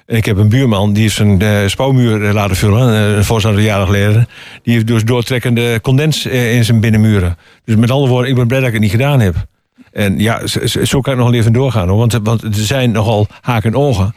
[0.07, 3.25] En ik heb een buurman die is een uh, spouwmuur eh, laten vullen, uh, een
[3.25, 4.29] voorzitter jaren geleden.
[4.63, 7.37] Die heeft dus doortrekkende condens in zijn binnenmuren.
[7.65, 9.35] Dus met andere woorden, ik ben blij dat ik het niet gedaan heb.
[9.93, 10.47] En ja,
[10.83, 11.99] zo, kan ik nog even doorgaan hoor.
[11.99, 14.15] Want, want er zijn nogal haken en ogen.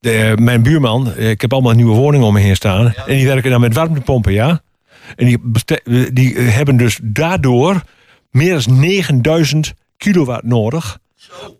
[0.00, 2.94] De, mijn buurman, ik heb allemaal nieuwe woningen om me heen staan.
[3.06, 4.60] En die werken dan met warmtepompen, ja.
[5.16, 5.38] En die,
[6.12, 7.82] die hebben dus daardoor
[8.30, 10.98] meer dan 9000 kilowatt nodig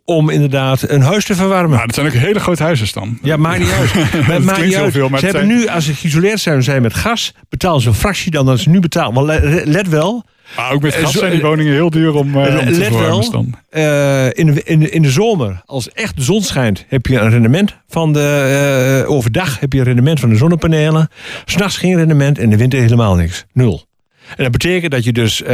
[0.04, 1.70] om inderdaad een huis te verwarmen.
[1.70, 3.18] Nou, dat zijn ook hele grote huizen dan.
[3.22, 3.94] Ja, maakt niet uit.
[4.28, 4.92] maar, maakt niet uit.
[4.92, 5.58] Veel, maar ze hebben zijn...
[5.58, 8.68] nu, als ze geïsoleerd zijn, zijn met gas, betalen ze een fractie dan dat ze
[8.68, 9.14] nu betalen.
[9.14, 10.24] Want let, let wel.
[10.56, 13.30] Maar ook met gas zijn die woningen heel duur om, uh, om te let wel,
[13.30, 13.54] dan.
[13.70, 17.18] Uh, in, de, in, de, in de zomer, als echt de zon schijnt, heb je
[17.18, 19.02] een rendement van de.
[19.04, 21.08] Uh, overdag heb je een rendement van de zonnepanelen.
[21.44, 23.44] S'nachts geen rendement en in de winter helemaal niks.
[23.52, 23.88] Nul.
[24.36, 25.48] En dat betekent dat je dus, uh,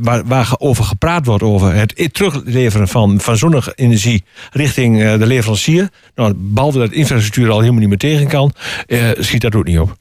[0.00, 5.88] waar, waar over gepraat wordt, over het terugleveren van, van zonne-energie richting uh, de leverancier.
[6.14, 8.52] Nou, behalve dat de infrastructuur al helemaal niet meer tegen kan,
[8.86, 9.96] uh, schiet dat ook niet op.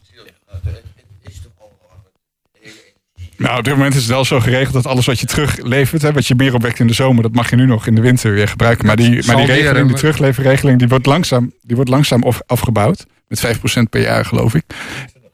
[3.37, 6.11] Nou, op dit moment is het wel zo geregeld dat alles wat je teruglevert, hè,
[6.11, 8.33] wat je meer opwekt in de zomer, dat mag je nu nog in de winter
[8.33, 8.85] weer gebruiken.
[8.85, 13.05] Maar die, maar die regeling, die terugleverregeling, die wordt langzaam, die wordt langzaam afgebouwd.
[13.27, 14.63] Met 5% per jaar, geloof ik.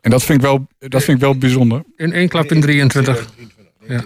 [0.03, 1.83] En dat vind ik wel, dat vind ik wel bijzonder.
[1.95, 3.27] In één klap in 23.
[3.87, 4.03] Ja.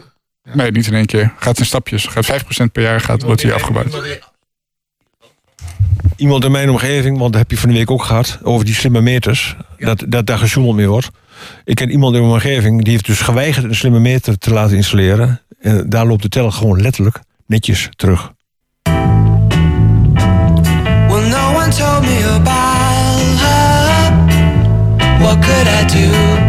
[0.53, 1.33] Nee, niet in één keer.
[1.37, 2.05] Gaat in stapjes.
[2.05, 4.19] Gaat 5% per jaar gaat, wordt hier afgebouwd.
[6.15, 8.73] Iemand in mijn omgeving, want dat heb je van de week ook gehad, over die
[8.73, 11.09] slimme meters, dat, dat daar gesjoemeld mee wordt.
[11.63, 14.75] Ik ken iemand in mijn omgeving die heeft dus geweigerd een slimme meter te laten
[14.75, 15.41] installeren.
[15.59, 18.31] En daar loopt de teller gewoon letterlijk netjes terug.
[21.07, 22.76] Well, no one told me about.
[25.19, 26.46] What could I do?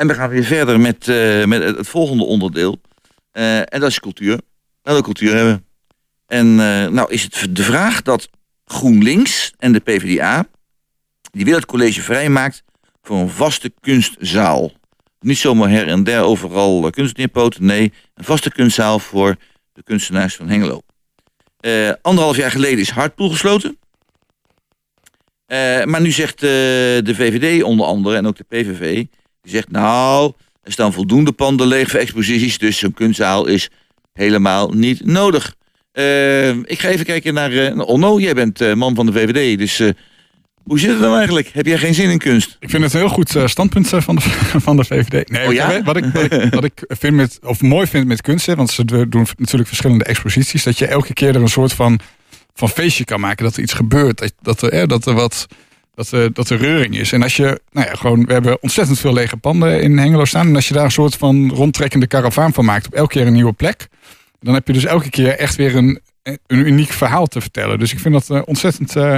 [0.00, 2.80] En we gaan weer verder met, eh, met het volgende onderdeel.
[3.32, 4.36] Eh, en dat is cultuur.
[4.36, 4.42] We
[4.82, 5.66] willen cultuur hebben.
[6.26, 8.28] En eh, nou is het de vraag dat
[8.64, 10.46] GroenLinks en de PvdA...
[11.30, 12.62] die willen het college vrijmaakt
[13.02, 14.72] voor een vaste kunstzaal.
[15.20, 17.58] Niet zomaar her en der overal uh, kunst.
[17.58, 19.36] Nee, een vaste kunstzaal voor
[19.72, 20.80] de kunstenaars van Hengelo.
[22.02, 23.78] Anderhalf jaar geleden is Hartpoel gesloten.
[25.84, 29.04] Maar nu zegt de VVD onder andere en ook de PVV...
[29.42, 32.58] die zegt nou, er staan voldoende panden leeg voor exposities...
[32.58, 33.70] dus zo'n kunstzaal is
[34.12, 35.54] helemaal niet nodig.
[35.92, 38.20] Eh, ik ga even kijken naar naar Onno.
[38.20, 39.80] Jij bent eh, man van de VVD, dus...
[39.80, 39.88] eh,
[40.62, 41.48] hoe zit het nou eigenlijk?
[41.52, 42.56] Heb jij geen zin in kunst?
[42.60, 44.20] Ik vind het een heel goed standpunt van de,
[44.66, 45.30] van de VVD.
[45.30, 45.82] Nee, Oh ja?
[45.82, 48.70] wat, ik, wat, ik, wat ik vind met, of mooi vind met kunst, hè, want
[48.70, 52.00] ze doen natuurlijk verschillende exposities, dat je elke keer er een soort van,
[52.54, 55.46] van feestje kan maken, dat er iets gebeurt, dat, dat, er, hè, dat er wat,
[55.94, 57.12] dat er, dat er reuring is.
[57.12, 60.46] En als je, nou ja, gewoon, we hebben ontzettend veel lege panden in Hengelo staan,
[60.46, 63.32] en als je daar een soort van rondtrekkende karavaan van maakt, op elke keer een
[63.32, 63.88] nieuwe plek,
[64.40, 67.78] dan heb je dus elke keer echt weer een, een uniek verhaal te vertellen.
[67.78, 69.12] Dus ik vind dat eh, ontzettend, eh,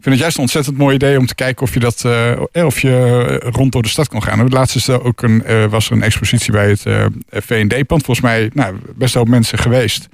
[0.00, 2.80] vind het juist een ontzettend mooi idee om te kijken of je dat, eh, of
[2.80, 4.48] je rond door de stad kan gaan.
[4.48, 6.82] Laatst is er ook een, was er een expositie bij het
[7.30, 8.04] V&D-pand.
[8.04, 10.08] Volgens mij, nou, best wel mensen geweest.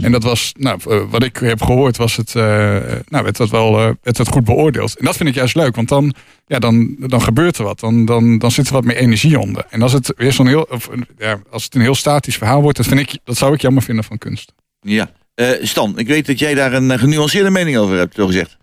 [0.00, 0.78] En dat was, nou,
[1.10, 4.96] wat ik heb gehoord, was het, nou, werd dat wel, werd dat goed beoordeeld.
[4.98, 6.14] En dat vind ik juist leuk, want dan,
[6.46, 7.80] ja, dan, dan gebeurt er wat.
[7.80, 9.66] Dan, dan, dan zit er wat meer energie onder.
[9.70, 12.76] En als het weer zo'n heel, of, ja, als het een heel statisch verhaal wordt,
[12.76, 14.52] dat, vind ik, dat zou ik jammer vinden van kunst.
[14.80, 15.10] Ja.
[15.42, 18.56] Eh, Stan, ik weet dat jij daar een eh, genuanceerde mening over hebt, zo gezegd.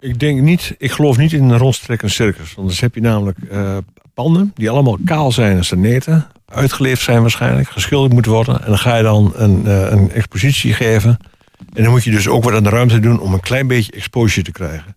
[0.00, 2.54] Ik denk niet, ik geloof niet in een rondstrekkend circus.
[2.56, 3.76] Anders heb je namelijk eh,
[4.14, 6.26] panden die allemaal kaal zijn en saneten.
[6.46, 8.60] Uitgeleefd zijn waarschijnlijk, geschilderd moeten worden.
[8.60, 11.18] En dan ga je dan een, een expositie geven.
[11.74, 13.92] En dan moet je dus ook wat aan de ruimte doen om een klein beetje
[13.92, 14.96] exposure te krijgen.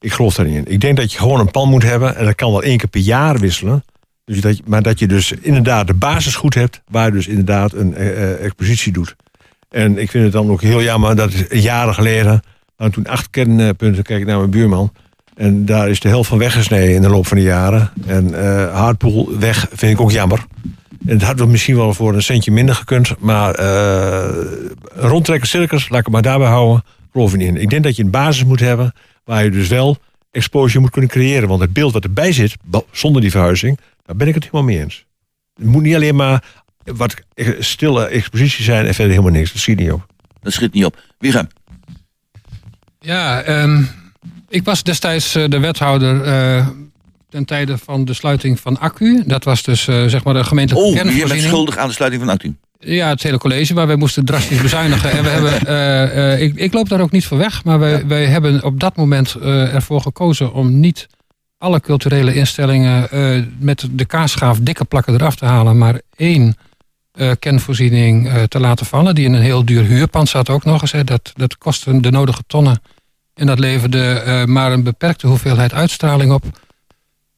[0.00, 0.72] Ik geloof daar niet in.
[0.72, 2.16] Ik denk dat je gewoon een plan moet hebben.
[2.16, 3.84] En dat kan wel één keer per jaar wisselen.
[4.24, 6.82] Dus dat, maar dat je dus inderdaad de basis goed hebt.
[6.90, 9.16] Waar je dus inderdaad een expositie doet.
[9.68, 12.42] En ik vind het dan ook heel jammer dat jaren geleden.
[12.76, 14.92] Nou, toen acht kernpunten, kijk ik naar mijn buurman.
[15.34, 17.90] En daar is de helft van weggesneden in de loop van de jaren.
[18.06, 20.46] En eh Hardpool weg vind ik ook jammer.
[21.06, 23.14] En het had wel misschien wel voor een centje minder gekund.
[23.18, 24.28] Maar eh
[24.94, 26.84] rondtrekken circus, laat ik het maar daarbij houden.
[27.12, 27.56] Geloof ik niet in.
[27.56, 28.92] Ik denk dat je een basis moet hebben.
[29.24, 29.96] Waar je dus wel
[30.30, 31.48] exposure moet kunnen creëren.
[31.48, 32.56] Want het beeld wat erbij zit,
[32.90, 33.78] zonder die verhuizing.
[34.06, 35.06] Daar ben ik het helemaal mee eens.
[35.54, 36.44] Het moet niet alleen maar
[36.96, 37.14] wat
[37.58, 39.52] stille expositie zijn en verder helemaal niks.
[39.52, 40.06] Dat zie je niet op.
[40.40, 41.00] Dat schiet niet op.
[41.18, 41.46] Wieger,
[43.00, 43.82] Ja, ehm,
[44.48, 46.66] ik was destijds eh, de wethouder eh,
[47.28, 49.22] ten tijde van de sluiting van Accu.
[49.26, 52.22] Dat was dus eh, zeg maar de gemeentelijke oh, je bent schuldig aan de sluiting
[52.22, 52.56] van Actu.
[52.80, 55.10] Ja, het hele college, waar wij moesten drastisch bezuinigen.
[55.10, 58.06] En we hebben, eh, eh, ik, ik loop daar ook niet voor weg, maar wij,
[58.06, 61.06] wij hebben op dat moment eh, ervoor gekozen om niet
[61.58, 66.56] alle culturele instellingen eh, met de kaasschaaf dikke plakken eraf te halen, maar één
[67.18, 70.80] eh kenvoorziening eh, te laten vallen, die in een heel duur huurpand zat ook nog
[70.80, 70.92] eens.
[70.92, 71.04] Hè.
[71.04, 72.80] Dat, dat kostte de nodige tonnen
[73.34, 76.44] en dat leverde eh, maar een beperkte hoeveelheid uitstraling op.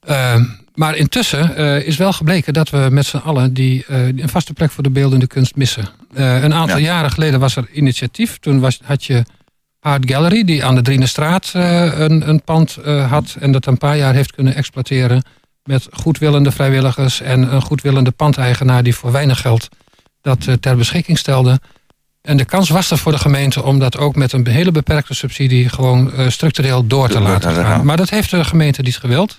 [0.00, 0.40] Eh,
[0.74, 4.82] maar intussen is wel gebleken dat we met z'n allen die, een vaste plek voor
[4.82, 5.88] de beeldende kunst missen.
[6.14, 6.84] Een aantal Ja.
[6.84, 8.38] jaren geleden was er initiatief.
[8.38, 9.24] Toen was, had je
[9.80, 14.14] Art Gallery, die aan de Drienestraat een, een pand had en dat een paar jaar
[14.14, 15.22] heeft kunnen exploiteren.
[15.64, 19.68] Met goedwillende vrijwilligers en een goedwillende pandeigenaar die voor weinig geld
[20.20, 21.60] dat eh, ter beschikking stelde.
[22.22, 25.14] En de kans was er voor de gemeente om dat ook met een hele beperkte
[25.14, 27.64] subsidie gewoon eh, structureel door te Door laten gaan.
[27.64, 27.84] gaan.
[27.84, 29.38] Maar dat heeft de gemeente niet gewild.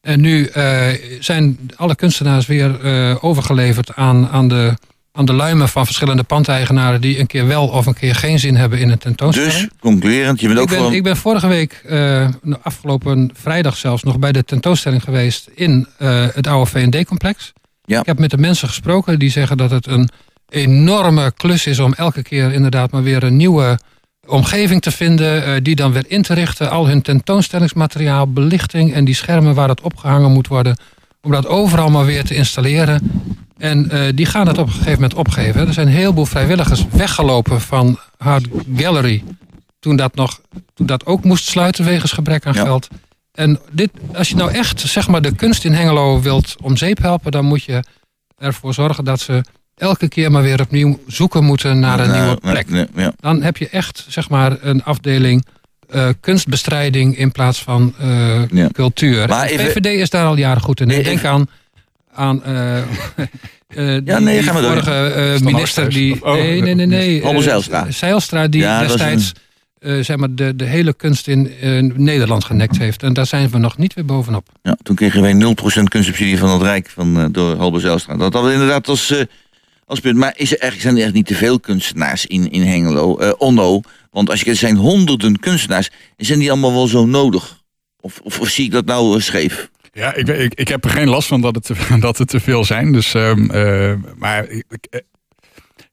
[0.00, 0.88] En nu eh,
[1.20, 4.76] zijn alle kunstenaars weer overgeleverd aan, aan, de,
[5.16, 8.56] aan de luimen van verschillende pandeigenaren die een keer wel of een keer geen zin
[8.56, 9.52] hebben in een tentoonstelling.
[9.52, 10.94] Dus, concluderend, je bent ook ik, ben, gewoon...
[10.94, 12.28] ik ben vorige week, eh,
[12.62, 17.52] afgelopen vrijdag zelfs, nog bij de tentoonstelling geweest in eh, het oude V&D-complex.
[17.84, 18.00] Ja.
[18.00, 20.08] Ik heb met de mensen gesproken die zeggen dat het een
[20.48, 23.78] enorme klus is om elke keer inderdaad maar weer een nieuwe
[24.26, 26.70] omgeving te vinden, eh, die dan weer in te richten.
[26.70, 30.76] Al hun tentoonstellingsmateriaal, belichting en die schermen waar het opgehangen moet worden,
[31.22, 33.22] om dat overal maar weer te installeren.
[33.58, 35.66] En eh, die gaan het op een gegeven moment opgeven.
[35.66, 39.22] Er zijn een heleboel vrijwilligers weggelopen van Hard Gallery.
[39.80, 40.40] Toen dat, nog,
[40.74, 42.62] toen dat ook moest sluiten wegens gebrek aan Ja.
[42.62, 42.88] geld.
[43.32, 46.98] En dit, als je nou echt zeg maar, de kunst in Hengelo wilt om zeep
[46.98, 47.82] helpen, dan moet je
[48.38, 52.36] ervoor zorgen dat ze elke keer maar weer opnieuw zoeken moeten naar een Nou, nieuwe
[52.40, 52.70] plek.
[52.70, 53.12] nee, ja.
[53.16, 55.44] Dan heb je echt zeg maar, een afdeling
[55.88, 58.68] eh, kunstbestrijding in plaats van eh, Ja.
[58.72, 59.28] cultuur.
[59.28, 60.86] Maar De even- VVD is daar al jaren goed in.
[60.86, 61.46] Nee, Denk even- aan,
[62.14, 62.86] aan eh, eh,
[63.68, 66.24] die, Ja, nee, die vorige eh, minister die...
[66.24, 66.86] Oh, nee, nee, nee.
[66.86, 67.90] nee Halbe Zijlstra.
[67.90, 69.32] Zijlstra die Ja, destijds
[69.84, 73.02] eh, zeg maar de, de hele kunst in eh, Nederland genekt heeft.
[73.02, 74.48] En daar zijn we nog niet weer bovenop.
[74.62, 75.36] Ja, toen kregen wij 0%
[75.88, 78.16] kunstsubsidie van het Rijk van, eh, door Halbe Zijlstra.
[78.16, 79.22] Dat hadden we inderdaad als, eh,
[79.86, 80.16] als punt.
[80.16, 83.16] Maar is er eigenlijk, zijn er echt niet te veel kunstenaars in, in Hengelo?
[83.16, 85.90] Eh, onno, want als je kijkt, er zijn honderden kunstenaars.
[86.16, 87.62] En zijn die allemaal wel zo nodig?
[88.00, 89.70] Of, of, of zie ik dat nou scheef?
[89.94, 92.40] Ja, ik, ik, ik heb er geen last van dat het te, dat het te
[92.40, 92.92] veel zijn.
[92.92, 95.00] Dus, ehm, eh, maar ik- eh,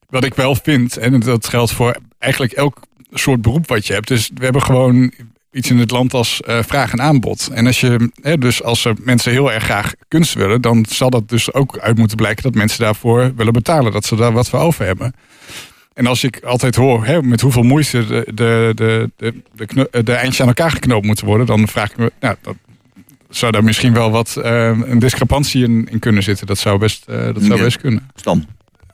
[0.08, 2.80] wat ik wel vind, en dat geldt voor eigenlijk elk
[3.12, 4.08] soort beroep wat je hebt.
[4.08, 5.12] Dus we hebben gewoon
[5.52, 7.48] iets in het land als eh, vraag en aanbod.
[7.52, 11.10] En als je, hè, dus als er mensen heel erg graag kunst willen, dan zal
[11.10, 13.92] dat dus ook uit moeten blijken dat mensen daarvoor willen betalen.
[13.92, 15.14] Dat ze daar wat voor over hebben.
[15.94, 20.46] En als ik altijd hoor hè, met hoeveel moeite de, de, de, de eindjes aan
[20.46, 22.56] elkaar geknoopt moeten worden, dan vraag ik me, nou, dat,
[23.36, 26.46] zou daar misschien wel wat eh, een discrepantie in, in kunnen zitten.
[26.46, 27.64] Dat zou best, eh, dat zou Ja.
[27.64, 28.10] best kunnen.
[28.14, 28.44] Stam.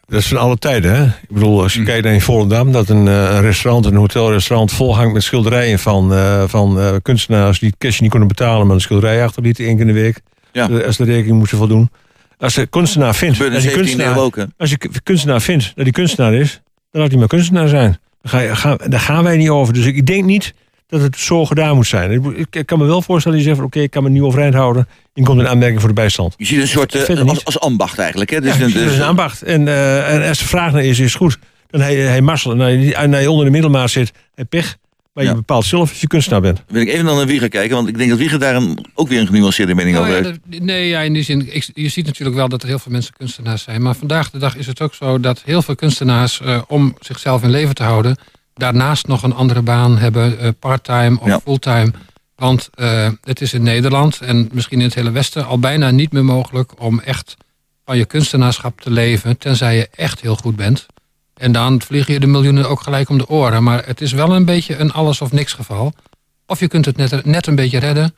[0.07, 1.05] Dat is van alle tijden, hè?
[1.05, 1.85] Ik bedoel, als je Mm.
[1.85, 2.73] kijkt naar in Volendam...
[2.73, 4.73] dat een, eh, restaurant, een hotelrestaurant...
[4.73, 7.59] volhangt met schilderijen van, eh, van eh, kunstenaars...
[7.59, 8.67] die het cash niet konden betalen...
[8.67, 10.21] maar een schilderij achterlieten één keer in de week.
[10.53, 10.67] Ja.
[10.67, 11.91] Als de rekening moesten voldoen.
[12.39, 13.39] Als de kunstenaar vindt...
[13.39, 16.61] Dat die 17 eeuw kunstenaar, ook, als je kunstenaar vindt dat die kunstenaar is...
[16.91, 17.99] dan laat hij maar kunstenaar zijn.
[18.23, 19.75] Daar, ga je, ga, daar gaan wij niet over.
[19.75, 20.55] Dus ik denk niet
[20.89, 22.11] dat het zo gedaan moet zijn.
[22.11, 23.57] Ik, ik- ik kan me wel voorstellen dat je zegt...
[23.63, 24.89] van, oké, ik kan me nu overeind houden...
[25.15, 26.35] en komt een aanmerking voor de bijstand.
[26.37, 28.31] Je ziet een soort, eh, als, als ambacht eigenlijk.
[28.31, 28.41] Hè?
[28.41, 29.43] Dus, ja, een- dat dus- is een ambacht.
[29.43, 31.39] En, eh, en als de vraag naar is, is goed.
[31.71, 32.51] Dan hij, hij marsel.
[32.53, 34.77] En hij, en hij onder de middelmaat zit, hij pech.
[35.13, 35.31] Maar Ja.
[35.33, 36.63] je bepaalt zelf of je kunstenaar bent.
[36.69, 39.09] wil ik even dan naar Wieger kijken, want ik denk dat Wieger daar een, ook
[39.09, 40.63] weer een genuanceerde mening Nou over ja, heeft.
[40.63, 43.13] nee, ja, in die zin, ik, je ziet natuurlijk wel dat er heel veel mensen
[43.17, 43.83] kunstenaars zijn.
[43.83, 47.43] Maar vandaag de dag is het ook zo dat heel veel kunstenaars, eh, om zichzelf
[47.43, 48.17] in leven te houden,
[48.59, 51.41] daarnaast nog een andere baan hebben, eh, part-time of Ja.
[51.41, 51.93] fulltime.
[52.37, 56.13] Want eh, het is in Nederland en misschien in het hele Westen al bijna niet
[56.13, 57.37] meer mogelijk om echt
[57.85, 60.87] van je kunstenaarschap te leven, tenzij je echt heel goed bent.
[61.35, 63.63] En dan vliegen je de miljoenen ook gelijk om de oren.
[63.63, 65.93] Maar het is wel een beetje een alles of niks geval.
[66.47, 68.15] Of je kunt het net, net een beetje redden,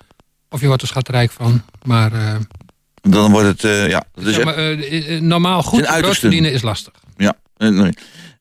[0.50, 1.62] of je wordt er schatrijk van.
[1.84, 2.34] Maar, eh,
[3.02, 4.04] Dan wordt het, ja.
[4.14, 4.76] Dus zeg maar
[5.22, 6.20] normaal goed brood uiterste.
[6.20, 6.92] verdienen is lastig.
[7.16, 7.92] Ja, nee.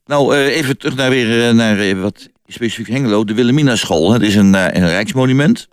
[0.09, 3.23] Nou, eh, even terug naar, weer, eh, naar eh, wat specifiek Hengelo.
[3.23, 4.11] De Wilhelmina School.
[4.11, 5.67] Het is een, een rijksmonument.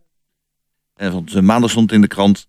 [0.94, 2.46] En want maandag stond in de krant.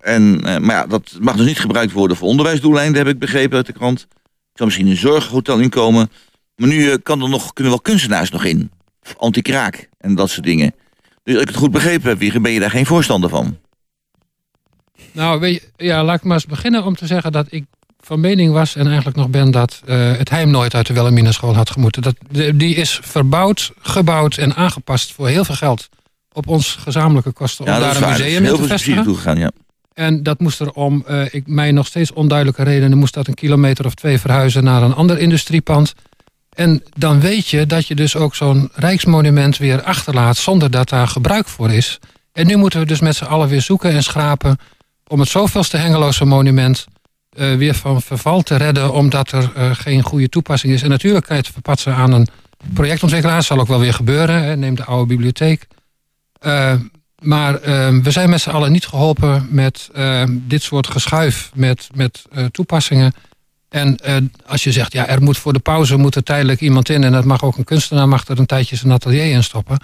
[0.00, 3.66] En, maar ja, dat mag dus niet gebruikt worden voor onderwijsdoeleinden, heb ik begrepen uit
[3.66, 4.00] de krant.
[4.00, 4.08] Er
[4.52, 6.10] kan misschien een zorghotel inkomen.
[6.56, 8.70] Maar nu kan er nog, kunnen wel kunstenaars nog in.
[9.16, 10.74] Anti-kraak en dat soort dingen.
[11.22, 13.58] Dus als ik het goed begrepen heb, ben je daar geen voorstander van?
[15.12, 17.64] Nou, weet je, ja, laat ik maar eens beginnen om te zeggen dat ik
[18.06, 21.32] van mening was en eigenlijk nog ben dat eh, het heim nooit uit de Wilhelmina
[21.32, 22.02] school had gemoeten.
[22.02, 22.14] Dat,
[22.54, 25.88] die is verbouwd, gebouwd en aangepast voor heel veel geld
[26.32, 29.02] op ons gezamenlijke kosten om Ja, dat daar is een museum in te vestigen.
[29.04, 29.50] toegegaan, ja.
[29.94, 33.34] En dat moest er om eh, ik, mij nog steeds onduidelijke redenen moest dat een
[33.34, 35.94] kilometer of twee verhuizen naar een ander industriepand.
[36.52, 41.08] En dan weet je dat je dus ook zo'n rijksmonument weer achterlaat zonder dat daar
[41.08, 41.98] gebruik voor is.
[42.32, 44.58] En nu moeten we dus met z'n allen weer zoeken en schrapen
[45.06, 46.86] om het zoveelste Hengeloze monument
[47.36, 50.82] eh, weer van verval te redden, omdat er eh, geen goede toepassing is.
[50.82, 52.28] En natuurlijk kan je het verpatsen aan een
[52.74, 54.42] projectontwikkelaar, zal ook wel weer gebeuren.
[54.42, 54.56] Hè.
[54.56, 55.66] Neem de oude bibliotheek.
[56.38, 56.74] Eh,
[57.22, 57.60] maar
[58.02, 59.90] we zijn met z'n allen niet geholpen met
[60.30, 63.12] dit soort geschuif met, met toepassingen.
[63.68, 63.98] En
[64.46, 67.12] als je zegt, ja, er moet voor de pauze moet er tijdelijk iemand in en
[67.12, 69.78] dat mag ook een kunstenaar, mag er een tijdje zijn atelier in stoppen.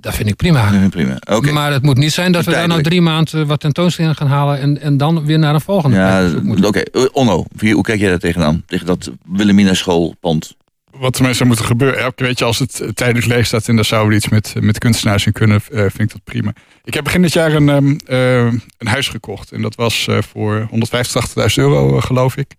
[0.00, 0.72] Dat vind ik prima.
[0.72, 1.16] Ja, prima.
[1.30, 1.52] Oké.
[1.52, 4.60] Maar het moet niet zijn dat we daar nou drie maanden wat tentoonstellingen gaan halen
[4.60, 6.30] en, en dan weer naar een volgende Ja,
[6.62, 6.80] oké.
[6.80, 8.62] Eh, Onno, hoe kijk jij daar tegenaan?
[8.66, 10.56] Tegen dat Wilhelmina schoolpand?
[10.90, 12.00] Wat er mij zou moeten gebeuren.
[12.00, 14.54] Elke weet je, als het eh, tijdelijk leeg staat en daar zou er iets met,
[14.60, 16.52] met kunstenaars in kunnen, eh, vind ik dat prima.
[16.84, 19.52] Ik heb begin dit jaar een, ehm, eh, een huis gekocht.
[19.52, 22.54] En dat was eh, voor 185.000 euro, eh, geloof ik.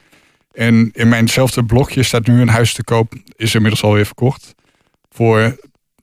[0.54, 3.14] En in mijnzelfde blokje staat nu een huis te koop.
[3.36, 4.56] Is inmiddels alweer verkocht.
[5.12, 5.56] Voor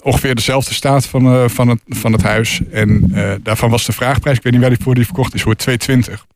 [0.07, 2.61] ongeveer dezelfde staat van, eh, van, het, van het huis.
[2.71, 5.43] En eh, daarvan was de vraagprijs, ik weet niet waar die voor die verkocht is,
[5.43, 6.27] voor 220.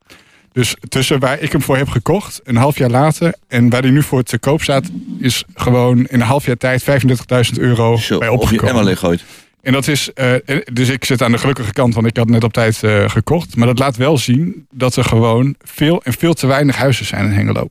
[0.53, 3.91] Dus tussen waar ik hem voor heb gekocht, een half jaar later, en waar die
[3.91, 8.19] nu voor te koop staat, is gewoon in een half jaar tijd 35.000 euro Zo,
[8.19, 8.85] bij of je opgekomen.
[8.85, 9.25] Leeggooit.
[9.63, 10.33] En dat is, eh,
[10.73, 13.57] dus ik zit aan de gelukkige kant, want ik had net op tijd gekocht.
[13.57, 17.25] Maar dat laat wel zien dat er gewoon veel en veel te weinig huizen zijn
[17.25, 17.71] in Hengelo.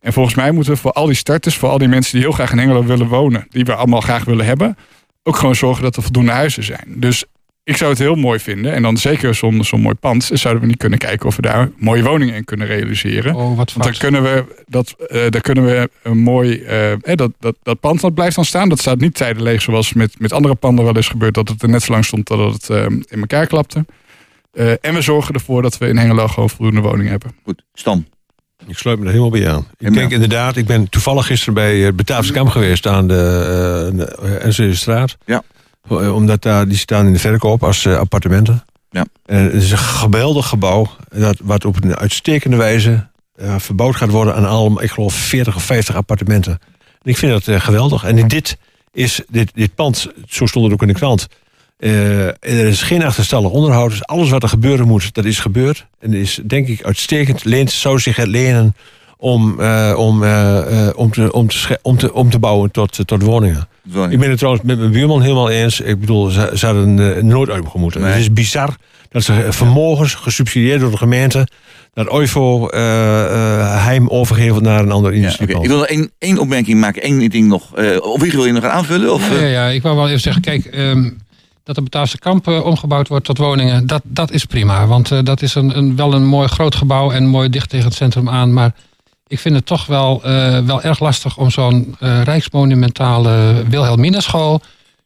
[0.00, 2.32] En volgens mij moeten we voor al die starters, voor al die mensen die heel
[2.32, 4.76] graag in Hengelo willen wonen, die we allemaal graag willen hebben,
[5.22, 6.84] ook gewoon zorgen dat er voldoende huizen zijn.
[6.86, 7.24] Dus
[7.64, 8.72] ik zou het heel mooi vinden.
[8.72, 11.42] En dan zeker zo'n zo'n mooi pand, dus zouden we niet kunnen kijken of we
[11.42, 13.34] daar mooie woningen in kunnen realiseren.
[13.34, 16.62] Oh, wat Want dan kunnen we dat, eh dan kunnen we een mooi.
[16.62, 18.68] eh, eh, dat, dat, dat pand dat blijft dan staan.
[18.68, 21.34] Dat staat niet tijden leeg zoals met, met andere panden wel eens gebeurd.
[21.34, 23.84] Dat het er net zo lang stond dat het eh, in elkaar klapte.
[24.52, 27.32] Eh, en we zorgen ervoor dat we in Hengelo gewoon voldoende woningen hebben.
[27.44, 28.06] Goed, Stan.
[28.66, 29.66] Ik sluit me er helemaal bij aan.
[29.78, 29.90] Ik Ja.
[29.90, 35.16] denk inderdaad, ik ben toevallig gisteren bij uh, Bataafse Kamp geweest aan de uh, straat.
[35.24, 35.42] Ja.
[35.88, 38.64] Omdat daar, die staan in de verkoop als uh, appartementen.
[38.90, 39.06] Ja.
[39.26, 40.90] En het is een geweldig gebouw.
[41.08, 43.06] Dat, wat op een uitstekende wijze
[43.40, 46.52] uh, verbouwd gaat worden aan allemaal, ik geloof, 40 of 50 appartementen.
[47.02, 48.04] En ik vind dat uh, geweldig.
[48.04, 48.56] En in dit,
[48.92, 51.26] is, dit, dit pand, zo stond het ook in de krant.
[51.80, 53.90] Uh, er is geen achterstallig onderhoud.
[53.90, 55.86] Dus alles wat er gebeuren moet, dat is gebeurd.
[56.00, 57.44] En is denk ik uitstekend.
[57.44, 58.74] Leent zou zich het lenen
[59.16, 63.22] om, uh, om, uh, om, te, om, te, om, te, om te bouwen tot, tot
[63.22, 63.68] woningen.
[63.82, 64.12] Woning.
[64.12, 65.80] Ik ben het trouwens met mijn buurman helemaal eens.
[65.80, 68.00] Ik bedoel, ze, ze hadden uh, nooit uitgemoeten.
[68.00, 68.10] Nee.
[68.10, 68.76] Het is bizar
[69.10, 71.46] dat ze vermogens gesubsidieerd door de gemeente
[71.94, 75.16] dat OIVO uh, uh, heim overgeven naar een ander.
[75.16, 75.62] Ja, okay.
[75.62, 77.78] Ik wil nog één, één opmerking maken, één ding nog.
[77.78, 79.12] Uh, of wie wil je nog aanvullen?
[79.12, 81.18] Of, ja, ja, ja, ik wou wel even zeggen, kijk, um,
[81.74, 84.86] dat de Bataafse kamp uh, omgebouwd wordt tot woningen, dat, dat is prima.
[84.86, 87.86] Want uh, dat is een, een, wel een mooi groot gebouw en mooi dicht tegen
[87.86, 88.52] het centrum aan.
[88.52, 88.74] Maar
[89.26, 94.60] ik vind het toch wel, uh, wel erg lastig om zo'n rijksmonumentale Wilhelmina school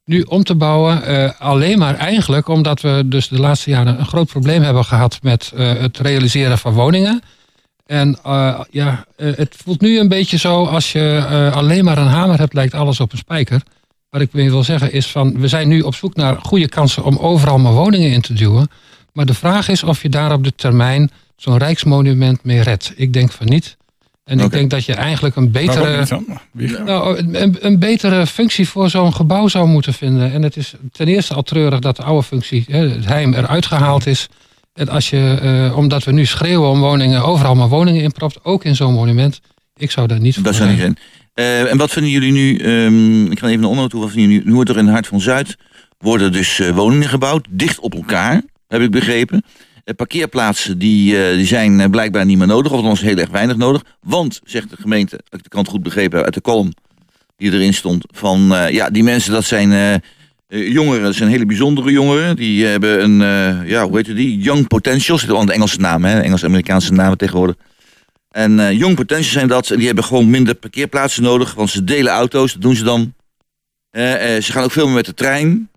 [0.05, 1.03] nu om te bouwen.
[1.39, 5.53] Alleen maar eigenlijk omdat we dus de laatste jaren een groot probleem hebben gehad met
[5.57, 7.23] het realiseren van woningen.
[7.87, 8.19] En
[8.71, 12.75] ja, het voelt nu een beetje zo als je alleen maar een hamer hebt, lijkt
[12.75, 13.63] alles op een spijker.
[14.15, 17.17] Wat ik wil zeggen is van, we zijn nu op zoek naar goede kansen om
[17.17, 18.69] overal maar woningen in te duwen.
[19.13, 22.93] Maar de vraag is of je daar op de termijn zo'n rijksmonument mee redt.
[22.97, 23.77] Ik denk van niet.
[24.25, 24.47] En okay.
[24.47, 26.23] ik denk dat je eigenlijk een betere,
[26.85, 30.33] nou, een, een, betere functie voor zo'n gebouw zou moeten vinden.
[30.33, 34.07] En het is ten eerste al treurig dat de oude functie, het heim, eruit gehaald
[34.07, 34.29] is.
[34.75, 38.65] En als je, uh, omdat we nu schreeuwen om woningen, overal maar woningen inpropt, ook
[38.65, 39.41] in zo'n monument.
[39.77, 40.99] Ik zou daar niet voor Dat zou niet zijn.
[41.35, 44.29] Uh, en wat vinden jullie nu, um, ik ga even naar onder toe, wat vinden
[44.29, 44.51] jullie nu?
[44.51, 45.57] Nu wordt er in Hart van Zuid
[45.99, 49.43] worden dus eh, woningen gebouwd, dicht op elkaar, heb ik begrepen.
[49.85, 53.31] Eh, parkeerplaatsen die, eh, die zijn eh, blijkbaar niet meer nodig, of althans heel erg
[53.31, 53.83] weinig nodig.
[54.01, 56.73] Want, zegt de gemeente, als ik de kant goed begrepen heb uit de column
[57.37, 60.01] die erin stond, van eh, ja, die mensen dat zijn eh, eh,
[60.49, 62.37] jongeren, dat zijn hele bijzondere jongeren.
[62.37, 64.39] Die hebben een, eh, ja, hoe heet het die?
[64.39, 66.21] Young Potentials, zit al de Engelse namen, hè?
[66.21, 67.57] Engels-Amerikaanse namen tegenwoordig.
[68.35, 71.85] En eh, Young Potentials zijn dat, en die hebben gewoon minder parkeerplaatsen nodig, want ze
[71.85, 73.15] delen auto's, dat doen ze dan.
[73.91, 75.71] Eh, eh, ze gaan ook veel meer met de trein.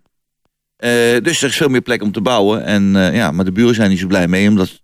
[0.76, 0.90] Eh,
[1.22, 2.64] dus er is veel meer plek om te bouwen.
[2.64, 4.82] En, eh, ja, maar de buren zijn niet zo blij mee, omdat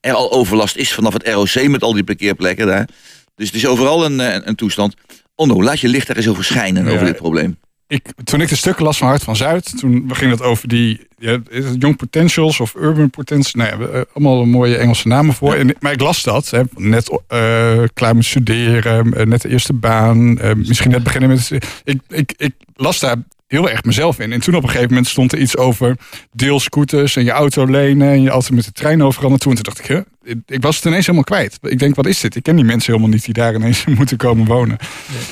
[0.00, 2.88] er al overlast is vanaf het ROC met al die parkeerplekken daar.
[3.34, 4.94] Dus het is overal een, eh, een toestand.
[5.34, 6.90] Onno, laat je licht daar eens over schijnen, Ja.
[6.92, 7.58] over dit probleem.
[7.90, 11.06] Ik, toen ik de stukken las van Hart van Zuid, toen ging het over die
[11.18, 11.38] ja,
[11.78, 13.54] Young Potentials of Urban Potentials.
[13.54, 15.54] Nou ja, we- eh, allemaal mooie Engelse namen voor.
[15.54, 19.72] En, maar ik las dat, hè, net eh, klaar met studeren, eh, net de eerste
[19.72, 21.50] baan, eh, misschien net beginnen met.
[21.84, 23.16] Ik, ik, ik las daar
[23.50, 24.32] heel erg mezelf in.
[24.32, 25.96] En toen op een gegeven moment stond er iets over
[26.32, 29.52] deelscooters en je auto lenen en je altijd met de trein overal naartoe.
[29.52, 30.04] En toen dacht ik,
[30.46, 31.58] ik, was het ineens helemaal kwijt.
[31.62, 32.36] Ik denk, wat is dit?
[32.36, 34.76] Ik ken die mensen helemaal niet die daar ineens moeten komen wonen.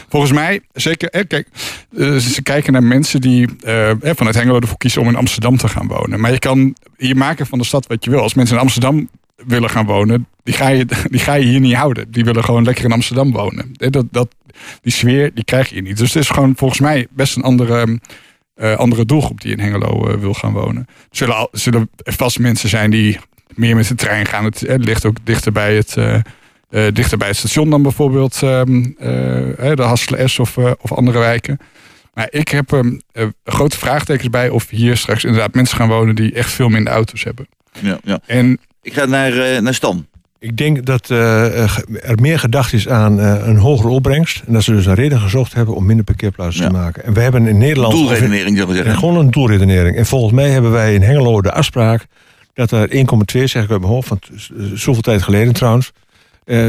[0.09, 1.49] Volgens mij, zeker, hè, kijk,
[1.97, 5.57] eh, ze kijken naar mensen die eh, hè, vanuit Hengelo ervoor kiezen om in Amsterdam
[5.57, 6.21] te gaan wonen.
[6.21, 8.21] Maar je kan hier maken van de stad wat je wil.
[8.21, 9.09] Als mensen in Amsterdam
[9.47, 12.11] willen gaan wonen, die ga je, die ga je hier niet houden.
[12.11, 13.73] Die willen gewoon lekker in Amsterdam wonen.
[13.73, 14.35] Dat, dat,
[14.83, 15.99] die sfeer, die krijg je hier niet.
[15.99, 18.01] Dus het is gewoon volgens mij best een andere,
[18.55, 20.87] eh, andere doelgroep die in Hengelo eh, wil gaan wonen.
[20.89, 23.19] Er zullen, al, zullen vast mensen zijn die
[23.55, 24.45] meer met de trein gaan.
[24.45, 25.97] Het, eh, ligt ook dichter bij het...
[26.95, 28.85] dichter bij het station dan bijvoorbeeld ehm,
[29.59, 31.59] eh, de Hasselen S of, of andere wijken.
[32.19, 36.15] Maar ik heb ehm, eh, grote vraagtekens bij of hier straks inderdaad mensen gaan wonen
[36.15, 37.49] die echt veel minder auto's hebben.
[37.81, 38.21] Ja, ja.
[38.27, 38.59] En
[38.89, 40.07] Ik ga naar, eh, naar Stan.
[40.39, 41.71] Ik denk dat eh, eh,
[42.03, 44.43] er meer gedacht is aan een hogere opbrengst.
[44.47, 46.69] En dat ze dus een reden gezocht hebben om minder parkeerplaatsen Ja.
[46.69, 47.05] te maken.
[47.05, 47.93] En we hebben in Nederland...
[47.93, 48.99] Doelredenering, zou ik Ja, zeggen.
[49.01, 49.97] gewoon een doelredenering.
[49.97, 52.07] En volgens mij hebben wij in Hengelo de afspraak
[52.55, 55.93] dat er 1,2, zeg ik uit mijn hoofd, z- zoveel tijd geleden trouwens,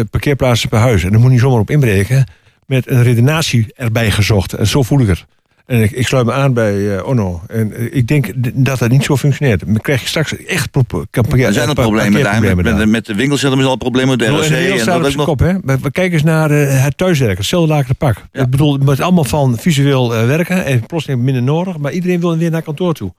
[0.09, 1.03] parkeerplaatsen per huis.
[1.03, 2.23] En daar moet je niet zomaar op inbreken.
[2.65, 4.53] Met een redenatie erbij gezocht.
[4.53, 5.25] En zo voel ik het.
[5.69, 7.41] En ik, ik sluit me aan bij eh, Onno.
[7.47, 9.65] En eh, ik denk dat dat niet zo functioneert.
[9.65, 12.41] Dan krijg je straks echt pro- parkeer- Er zijn al pa- problemen daar.
[12.41, 14.17] Met, met, met de hebben ze al problemen.
[14.17, 15.25] De ROC en dat ook zijn nog.
[15.25, 15.53] kop, hè?
[15.63, 18.15] We, we kijken eens naar eh, het thuiswerken, hetzelfde laken pak.
[18.31, 18.41] Ja.
[18.43, 22.19] Ik bedoel, het is allemaal van visueel eh, werken en plotseling minder nodig, maar iedereen
[22.19, 23.13] wil weer naar kantoor toe.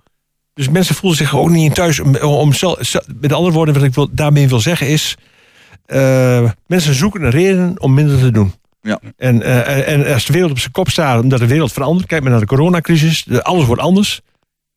[0.55, 2.01] Dus mensen voelen zich ook niet in thuis.
[2.01, 2.11] Om,
[3.21, 5.17] met andere woorden, wat ik wil, daarmee wil zeggen is,
[5.87, 8.53] eh, mensen zoeken een reden om minder te doen.
[8.83, 9.01] Ja.
[9.17, 12.23] En, eh, en als de wereld op zijn kop staat, omdat de wereld verandert, kijk
[12.23, 14.21] maar naar de coronacrisis, alles wordt anders.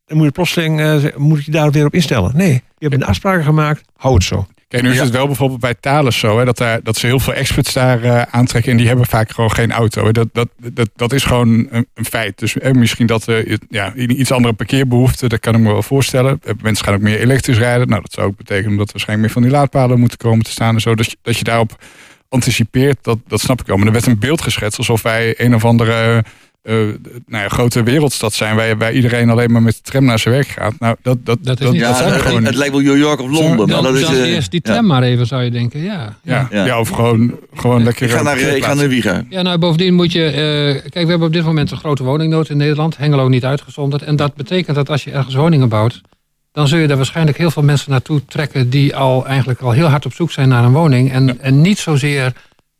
[0.05, 2.31] Dan moet je plotseling eh, zeggen, moet je daar weer op instellen.
[2.35, 4.47] Nee, je hebt een afspraak gemaakt, hou het zo.
[4.67, 5.03] Kijk, nu is Ja.
[5.03, 8.03] het wel bijvoorbeeld bij Thales zo, hè, dat, daar, dat ze heel veel experts daar
[8.03, 10.05] eh, aantrekken en die hebben vaak gewoon geen auto.
[10.05, 10.11] Hè.
[10.11, 12.39] Dat, dat, dat, dat is gewoon een, een feit.
[12.39, 13.25] Dus eh, misschien dat
[13.69, 16.41] ja, iets andere parkeerbehoefte, dat kan ik me wel voorstellen.
[16.61, 17.87] Mensen gaan ook meer elektrisch rijden.
[17.87, 20.51] Nou, dat zou ook betekenen dat er waarschijnlijk meer van die laadpalen moeten komen te
[20.51, 20.95] staan en zo.
[20.95, 21.77] Dus dat je daarop
[22.33, 23.77] anticipeert, dat, dat snap ik wel.
[23.77, 26.23] Maar er werd een beeld geschetst alsof wij een of andere
[26.63, 26.75] eh,
[27.27, 30.33] nou ja, grote wereldstad zijn, waar, waar iedereen alleen maar met de tram naar zijn
[30.33, 30.73] werk gaat.
[30.79, 32.55] Nou, dat, dat, Dat is niet Ja, zijn we het, gewoon het niet.
[32.55, 33.57] lijkt wel New York of Londen.
[33.57, 34.71] Maar Dan, dat is, eh, eerst die ja.
[34.73, 35.81] tram maar even, zou je denken.
[35.83, 36.65] Ja, Ja, Ja.
[36.65, 36.79] ja.
[36.79, 38.05] of gewoon, gewoon lekker.
[38.05, 39.23] Ik ga eh, naar, eh, ik ga naar.
[39.29, 40.25] Ja, nou bovendien moet je...
[40.25, 42.97] eh, kijk, we hebben op dit moment een grote woningnood in Nederland.
[42.97, 44.01] Hengelo niet uitgezonderd.
[44.03, 46.01] En dat betekent dat als je ergens woningen bouwt...
[46.53, 48.69] dan zul je daar waarschijnlijk heel veel mensen naartoe trekken...
[48.69, 51.11] die al eigenlijk al heel hard op zoek zijn naar een woning.
[51.11, 52.33] En, en niet zozeer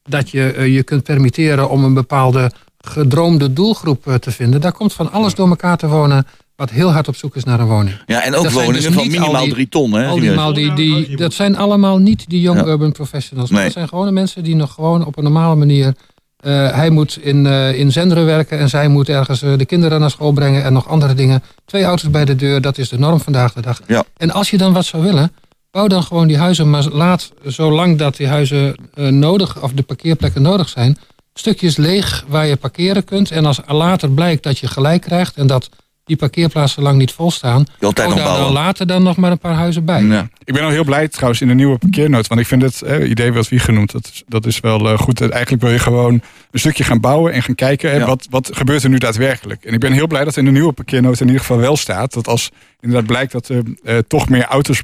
[0.04, 1.70] dat je eh, je kunt permitteren...
[1.70, 4.62] om een bepaalde gedroomde doelgroep eh, te vinden.
[4.62, 6.28] Daar komt van alles door elkaar te wonen...
[6.56, 7.96] wat heel hard op zoek is naar een woning.
[8.06, 9.92] Ja, en ook Dat zijn woningen dus van minimaal al die- drie ton.
[9.94, 12.66] Hè, Al die, die, die, dat zijn allemaal niet die young Ja.
[12.66, 13.48] urban professionals.
[13.50, 13.68] Maar Nee.
[13.68, 15.96] dat zijn gewone mensen die nog gewoon op een normale manier...
[16.44, 20.00] eh, hij moet in, eh in Zenderen werken en zij moet ergens eh, de kinderen
[20.00, 20.64] naar school brengen...
[20.64, 21.44] en nog andere dingen.
[21.66, 23.82] Twee auto's bij de deur, dat is de norm vandaag de dag.
[23.88, 24.04] Ja.
[24.18, 25.32] En als je dan wat zou willen,
[25.72, 26.70] bouw dan gewoon die huizen...
[26.70, 30.98] maar laat, zolang dat die huizen nodig, of de parkeerplekken nodig zijn...
[31.34, 33.32] stukjes leeg waar je parkeren kunt.
[33.32, 35.36] En als later blijkt dat je gelijk krijgt...
[35.36, 35.70] en dat
[36.06, 37.64] die parkeerplaatsen lang niet volstaan...
[37.80, 38.54] Bouw nog daar dan bouwen.
[38.54, 40.04] later dan nog maar een paar huizen bij.
[40.04, 40.28] Ja.
[40.44, 42.28] Ik ben al heel blij trouwens in de nieuwe parkeernoot.
[42.28, 44.98] Want ik vind het eh, idee wat wie genoemd, dat is, dat is wel eh,
[44.98, 45.22] goed.
[45.22, 46.14] Eigenlijk wil je gewoon
[46.52, 47.92] een stukje gaan bouwen en gaan kijken.
[47.92, 48.06] eh, Ja.
[48.06, 49.64] wat, wat gebeurt er nu daadwerkelijk?
[49.64, 52.14] En ik ben heel blij dat in de nieuwe parkeernoot in ieder geval wel staat.
[52.14, 52.50] Dat als
[52.80, 54.82] inderdaad blijkt dat er eh, toch meer auto's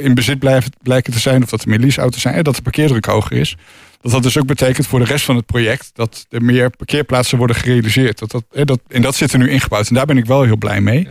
[0.00, 1.42] in bezit blijven, blijken te zijn.
[1.42, 2.34] Of dat er meer leaseauto's zijn.
[2.34, 3.56] eh, dat de parkeerdruk hoger is.
[4.04, 7.38] Dat dat dus ook betekent voor de rest van het project dat er meer parkeerplaatsen
[7.38, 8.18] worden gerealiseerd.
[8.18, 9.88] Dat, dat, dat, en dat zit er nu ingebouwd.
[9.88, 11.08] En daar ben ik wel heel blij mee.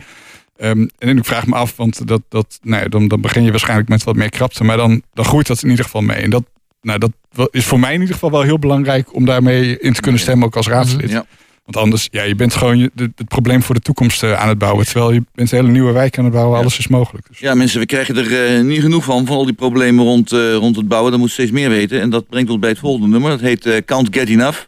[0.56, 3.50] Ehm, en ik vraag me af, want dat, dat, nou ja, dan, dan begin je
[3.50, 4.64] waarschijnlijk met wat meer krapte.
[4.64, 6.16] Maar dan, dan groeit dat in ieder geval mee.
[6.16, 6.44] En dat,
[6.82, 7.12] nou, dat
[7.50, 10.46] is voor mij in ieder geval wel heel belangrijk om daarmee in te kunnen stemmen,
[10.46, 11.10] ook als raadslid.
[11.10, 11.26] Ja.
[11.64, 14.48] Want anders, ja, je bent gewoon je, de- het probleem voor de toekomst eh, aan
[14.48, 14.84] het bouwen.
[14.84, 17.26] Terwijl je bent een hele nieuwe wijk aan het bouwen, alles is mogelijk.
[17.28, 20.32] Dus, Ja, mensen, we krijgen er eh, niet genoeg van, van al die problemen rond,
[20.32, 21.10] eh, rond het bouwen.
[21.10, 22.00] Dat moet steeds meer weten.
[22.00, 23.30] En dat brengt ons bij het volgende nummer.
[23.30, 24.58] Dat heet eh, Can't Get Enough.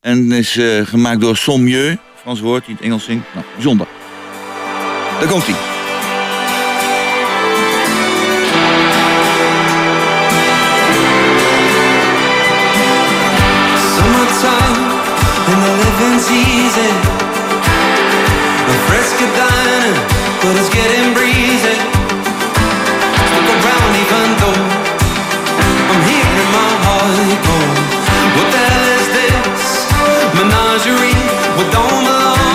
[0.00, 3.24] En is gemaakt door Sommieu, Frans woord, die in het Engels zingt.
[3.34, 3.86] Nou, bijzonder.
[5.20, 5.75] Daar komt hij.
[16.06, 16.90] Living's easy.
[18.66, 19.98] The fresca dining,
[20.42, 21.76] but it's getting breezy.
[23.26, 24.62] Stick around even though
[25.90, 27.58] I'm hearing my heart go.
[28.36, 29.64] What the hell is this?
[30.36, 31.18] Menagerie,
[31.56, 32.45] we don't belong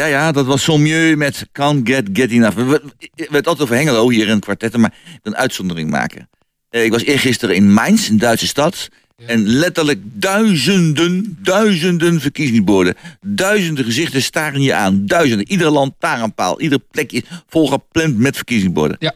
[0.00, 2.56] Ja, ja, dat was Sommieu met Can't Get Get Enough.
[2.56, 2.80] We, we,
[3.14, 6.28] we het altijd over Hengelo hier in kwartetten, maar ik wil een uitzondering maken.
[6.70, 8.88] Eh, ik was eergisteren in Mainz, een Duitse stad.
[9.26, 12.94] En letterlijk duizenden, duizenden verkiezingsborden.
[13.20, 15.06] Duizenden gezichten staren je aan.
[15.06, 15.50] Duizenden.
[15.50, 15.98] Ieder land
[16.34, 16.60] paal.
[16.60, 18.96] Ieder plekje volgepland met verkiezingsborden.
[19.00, 19.14] Ja.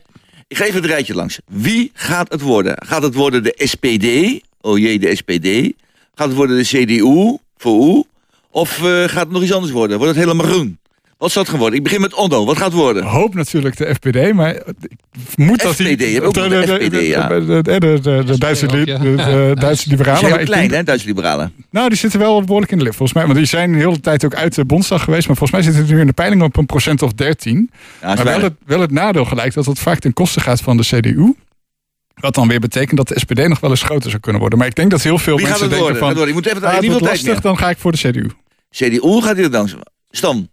[0.49, 1.39] Ik ga even het rijtje langs.
[1.47, 2.77] Wie gaat het worden?
[2.87, 4.41] Gaat het worden de SPD?
[4.61, 5.73] Oh jee, de SPD.
[6.15, 7.37] Gaat het worden de CDU?
[7.57, 8.03] VU?
[8.55, 9.99] Of eh, gaat het nog iets anders worden?
[9.99, 10.79] Wordt het helemaal groen?
[11.19, 11.79] Wat zal het gaan worden?
[11.79, 12.45] Ik begin met Ondo.
[12.45, 13.05] Wat gaat het worden?
[13.05, 14.63] hoop natuurlijk de FPD, maar ik
[15.27, 15.87] vermoed dat die...
[15.87, 17.29] FPD, je hebt ook nog de FPD, ja.
[17.29, 18.99] De, de, de, de, de, de Duitse, li- ja.
[18.99, 20.23] liberalen.
[20.23, 21.53] maar heel ik klein, hè, Duitse liberalen.
[21.71, 23.27] Nou, die zitten wel behoorlijk in de lift, volgens mij.
[23.27, 25.27] Want die zijn de hele tijd ook uit de Bondsdag geweest.
[25.27, 27.71] Maar volgens mij zitten ze nu in de peiling op een procent of 13.
[28.01, 30.77] Ja, maar wel het, wel het nadeel gelijk dat het vaak ten koste gaat van
[30.77, 31.35] de CDU.
[32.15, 34.59] Wat dan weer betekent dat de SPD nog wel eens groter zou kunnen worden.
[34.59, 36.17] Maar ik denk dat heel veel Wie gaat mensen het denken worden?
[36.19, 36.29] van...
[36.29, 38.27] Ik moet even, ah, niet het wordt lastig, dan ga ik voor de CDU.
[38.75, 39.75] CDU gaat hier langs.
[40.11, 40.49] Stam.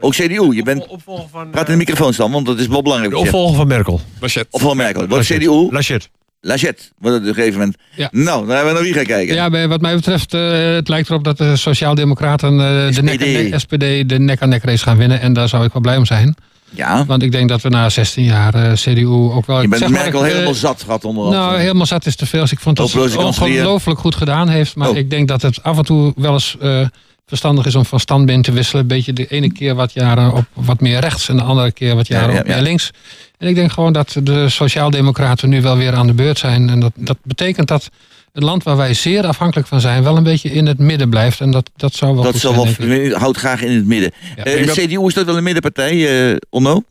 [0.00, 0.54] Ook CDU.
[0.54, 0.86] Je bent...
[0.86, 3.12] Opvolger van, Praat in de microfoon, Stam, want dat is wel belangrijk.
[3.12, 4.00] de opvolger van Merkel.
[4.20, 4.46] Lachet.
[4.50, 5.10] Of wel merkelijk.
[5.10, 5.48] Wordt Laschet.
[5.48, 5.68] CDU?
[5.74, 6.10] Laschet.
[6.40, 6.82] Lachette.
[6.98, 7.76] Wordt het op een gegeven moment.
[7.96, 8.08] Ja.
[8.12, 9.34] Nou, dan hebben we naar wie gaan kijken.
[9.34, 13.20] Ja, bij, wat mij betreft, eh, het lijkt erop dat de Sociaaldemocraten eh, de nek,
[13.20, 13.50] SPD.
[13.50, 15.20] de SPD de nek-aan-nek race gaan winnen.
[15.20, 16.34] En daar zou ik wel blij om zijn.
[16.74, 17.06] Ja.
[17.06, 19.60] Want ik denk dat we na 16 jaar eh, CDU ook wel...
[19.62, 21.42] Je bent zeg maar, Merkel eh, helemaal zat gehad onder andere.
[21.42, 22.40] Nou, helemaal zat is te veel.
[22.40, 24.76] Dus ik vond dat ze het ongelooflijk goed gedaan heeft.
[24.76, 24.96] Maar Oh.
[24.96, 26.86] ik denk dat het af en toe wel eens eh,
[27.32, 28.82] verstandig is om van standbeen te wisselen.
[28.82, 31.94] Een beetje de ene keer wat jaren op wat meer rechts en de andere keer
[31.94, 32.62] wat jaren Ja, ja, op meer ja.
[32.62, 32.90] links.
[33.38, 36.68] En ik denk gewoon dat de Sociaaldemocraten nu wel weer aan de beurt zijn.
[36.70, 37.90] En dat, dat betekent dat
[38.32, 41.40] het land waar wij zeer afhankelijk van zijn, wel een beetje in het midden blijft.
[41.40, 44.12] En dat, dat zou wel dat zal zijn, wel, houdt graag in het midden.
[44.36, 44.44] Ja.
[44.44, 46.82] Eh, dat- CDU is dat wel een middenpartij, eh Onno?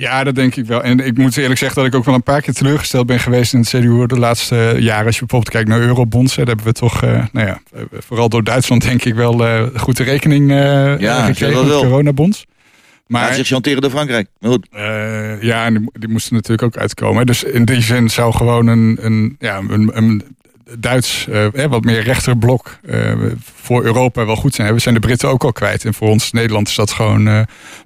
[0.00, 0.82] Ja, dat denk ik wel.
[0.82, 3.52] En ik moet eerlijk zeggen dat ik ook wel een paar keer teleurgesteld ben geweest
[3.52, 5.06] in het CDU de laatste jaren.
[5.06, 7.60] Als je bijvoorbeeld kijkt naar eurobonds, daar hebben we toch, eh, nou ja,
[7.92, 11.82] vooral door Duitsland denk ik wel eh goed de rekening eh Ja, gekregen met wel.
[11.82, 12.46] coronabonds.
[13.06, 14.28] Maar zich chanteren door Frankrijk.
[14.38, 14.66] Maar goed.
[15.40, 17.26] ja, en die, die moesten natuurlijk ook uitkomen.
[17.26, 20.22] Dus in die zin zou gewoon een, een, ja, een, een
[20.78, 23.12] Duits, eh, hè, wat meer rechterblok eh,
[23.54, 24.74] voor Europa wel goed zijn.
[24.74, 25.84] We zijn de Britten ook al kwijt.
[25.84, 27.40] En voor ons Nederland is dat gewoon eh,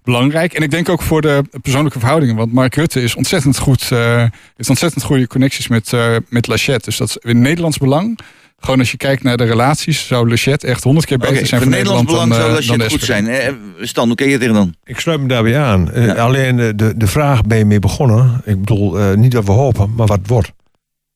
[0.05, 0.53] belangrijk.
[0.53, 2.37] En ik denk ook voor de persoonlijke verhoudingen.
[2.37, 4.24] Want Mark Rutte is ontzettend goed, eh
[4.57, 6.85] heeft ontzettend goede connecties met, eh met Lachette.
[6.85, 8.18] Dus dat is in Nederlands belang.
[8.61, 11.70] Gewoon als je kijkt naar de relaties, zou Lachette echt honderd keer beter zijn voor
[11.70, 13.28] Nederlands Nederland belang dan, zou dat shit de goed zijn.
[13.28, 14.74] Eh, Stan, hoe kijk je tegen dan?
[14.85, 15.91] Ik sluit me daarbij aan.
[15.95, 16.14] Ja.
[16.14, 18.43] Alleen de, de vraag ben je mee begonnen.
[18.45, 20.53] Ik bedoel, eh, niet wat we hopen, maar wat wordt.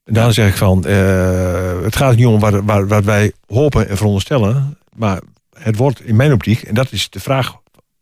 [0.09, 3.89] En dan zeg ik van, eh, het gaat niet om wat, wat, wat wij hopen
[3.89, 4.79] en veronderstellen.
[4.97, 5.21] Maar
[5.59, 7.55] het wordt in mijn optiek, en dat is de vraag,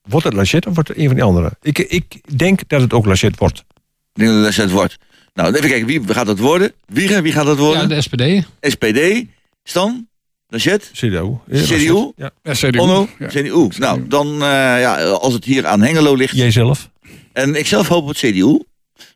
[0.09, 1.57] wordt het Lachette of wordt het een van die anderen?
[1.63, 3.59] Ik, ik denk dat het ook Lachette wordt.
[3.59, 4.97] Ik denk dat het wordt.
[5.35, 6.73] Nou, even kijken, wie gaat dat worden?
[6.87, 7.89] Wie, wie gaat dat Ja, worden?
[7.89, 8.47] de SPD.
[8.61, 9.25] SPD,
[9.65, 10.09] Stan,
[10.49, 11.37] Lachet, CDU.
[11.47, 12.31] Ja, CDU, Ja.
[12.43, 12.79] Ja, CDU.
[12.79, 13.27] Onno, Ja.
[13.27, 13.69] CDU.
[13.79, 14.49] Nou, dan, eh,
[14.81, 16.37] ja, als het hier aan Hengelo ligt.
[16.37, 16.91] Jijzelf.
[17.33, 18.59] En ik zelf hoop op het CDU.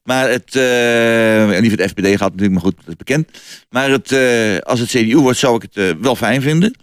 [0.03, 3.29] Maar het, eh en voor het FPD gaat natuurlijk, maar goed, bekend.
[3.71, 6.75] Maar het, eh, als het CDU wordt, zou ik het eh, wel fijn vinden.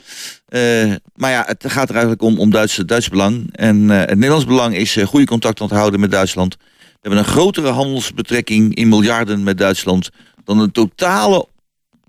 [0.48, 3.56] Eh, maar ja, het gaat er eigenlijk om, om Duits, Duits belang.
[3.56, 6.58] En het Nederlands belang is goede contacten te houden met Duitsland.
[6.80, 10.10] We hebben een grotere handelsbetrekking in miljarden met Duitsland
[10.44, 11.48] dan de totale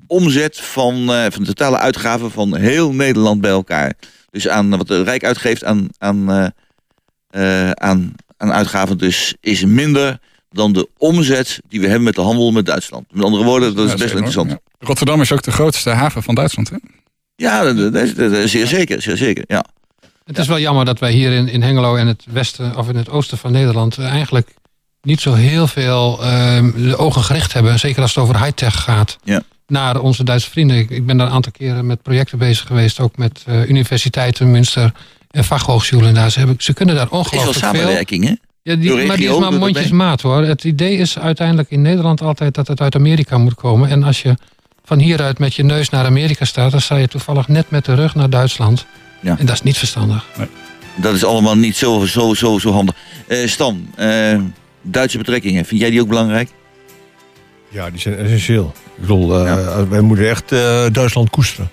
[0.06, 3.92] omzet van, van de totale uitgaven van heel Nederland bij elkaar.
[4.30, 6.52] Dus aan wat het Rijk uitgeeft aan, aan,
[7.74, 10.18] aan, aan uitgaven dus is minder
[10.50, 13.04] dan de omzet die we hebben met de handel met Duitsland.
[13.10, 14.50] Met andere woorden, dat is Ja, best wel interessant.
[14.50, 14.86] Ja.
[14.86, 16.70] Rotterdam is ook de grootste haven van Duitsland.
[16.70, 16.76] Hè?
[17.36, 18.08] Ja, dat,
[18.48, 19.44] zeer zeker, zeer zeker.
[19.46, 19.64] Ja.
[20.24, 22.96] Het is wel jammer dat wij hier in, in Hengelo en het westen of in
[22.96, 24.54] het oosten van Nederland eh, eigenlijk
[25.02, 27.78] niet zo heel veel ehm, de ogen gericht hebben.
[27.78, 29.16] Zeker als het over high-tech gaat.
[29.24, 29.42] Ja.
[29.66, 30.76] Naar onze Duitse vrienden.
[30.76, 33.00] Ik, ik ben daar een aantal keren met projecten bezig geweest.
[33.00, 34.92] Ook met eh, universiteiten, Münster
[35.30, 36.14] en vakhogescholen.
[36.14, 36.30] Daar.
[36.30, 37.68] Ze, hebben, ze kunnen daar Is wel ongelooflijk veel.
[37.68, 38.32] samenwerking, hè?
[38.68, 40.42] Ja, die, maar die is maar mondjesmaat hoor.
[40.42, 43.88] Het idee is uiteindelijk in Nederland altijd dat het uit Amerika moet komen.
[43.88, 44.34] En als je
[44.84, 47.94] van hieruit met je neus naar Amerika staat, dan sta je toevallig net met de
[47.94, 48.86] rug naar Duitsland.
[49.20, 49.38] Ja.
[49.38, 50.24] En dat is niet verstandig.
[50.94, 52.94] Dat is allemaal niet zo, zo, zo, zo handig.
[53.26, 54.38] Eh, Stan, eh,
[54.82, 56.50] Duitse betrekkingen, vind jij die ook belangrijk?
[57.68, 58.72] Ja, die zijn essentieel.
[58.94, 61.70] Ik bedoel, eh, wij moeten echt eh, Duitsland koesteren.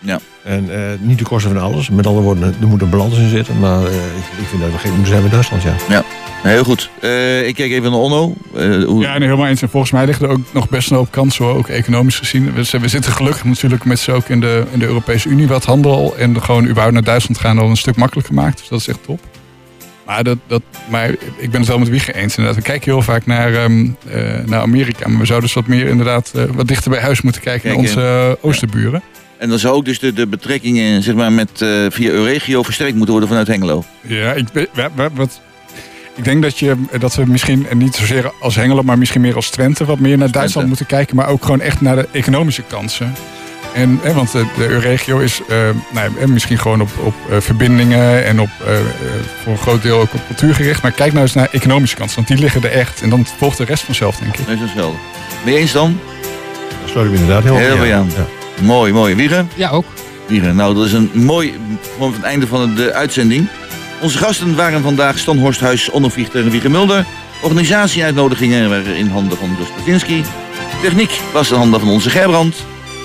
[0.00, 0.20] Ja.
[0.44, 1.90] En eh, niet de kosten van alles.
[1.90, 3.58] Met andere woorden, er moet een balans in zitten.
[3.58, 6.04] Maar eh, ik, ik vind dat we geen moeten zijn met Duitsland, ja.
[6.42, 6.90] Heel goed.
[7.00, 8.34] Eh, ik kijk even naar Onno.
[8.54, 9.62] Eh, hoe, Ja, nee, helemaal eens.
[9.62, 12.54] En volgens mij liggen er ook nog best een hoop kansen, hoor, ook economisch gezien.
[12.54, 15.64] We, we zitten gelukkig natuurlijk met z'n ook in de, in de Europese Unie wat
[15.64, 16.16] handel.
[16.16, 18.58] En gewoon überhaupt naar Duitsland gaan al een stuk makkelijker maakt.
[18.58, 19.20] Dus dat is echt top.
[20.06, 22.36] Maar, dat, dat, maar ik ben het wel met Wieger eens.
[22.36, 22.62] Inderdaad.
[22.62, 25.08] We kijken heel vaak naar, ehm, eh, naar Amerika.
[25.08, 28.38] Maar we zouden dus wat meer inderdaad wat dichter bij huis moeten kijken naar onze
[28.40, 29.02] oosterburen.
[29.38, 32.94] En dan zou ook dus de, de betrekkingen zeg maar, met, eh, via Euregio versterkt
[32.94, 33.84] moeten worden vanuit Hengelo.
[34.00, 34.46] Ja, ik,
[35.14, 35.40] wat,
[36.18, 39.34] ik denk dat, je, dat we misschien en niet zozeer als Hengelo, maar misschien meer
[39.34, 42.62] als Twente wat meer naar Duitsland moeten kijken, maar ook gewoon echt naar de economische
[42.62, 43.14] kansen.
[43.74, 45.56] En, hè, want de, de Euregio is eh,
[45.92, 48.84] nou, ja, misschien gewoon op, op eh, verbindingen en op, eh, eh,
[49.42, 50.82] voor een groot deel ook op cultuur gericht.
[50.82, 53.02] Maar kijk nou eens naar economische kansen, want die liggen er echt.
[53.02, 54.46] En dan volgt de rest vanzelf, denk ik.
[54.46, 54.98] Dat is hetzelfde.
[55.44, 55.98] Ben je eens dan?
[56.80, 58.10] Daar sluit ik inderdaad heel, Heel erg bij aan.
[58.16, 58.64] Ja.
[58.64, 59.14] Mooi, mooi.
[59.14, 59.50] Wiegen?
[59.54, 59.84] Ja, ook.
[60.26, 60.56] Wiegen.
[60.56, 61.54] Nou, dat is een mooi
[61.98, 63.48] van het einde van de uitzending.
[64.00, 67.04] Onze gasten waren vandaag Stan Horsthuis, Onno Viechter en Wiege Mulder.
[67.42, 70.24] Organisatie-uitnodigingen waren in handen van Jos Patinski.
[70.82, 72.56] Techniek was in handen van onze Gerbrand.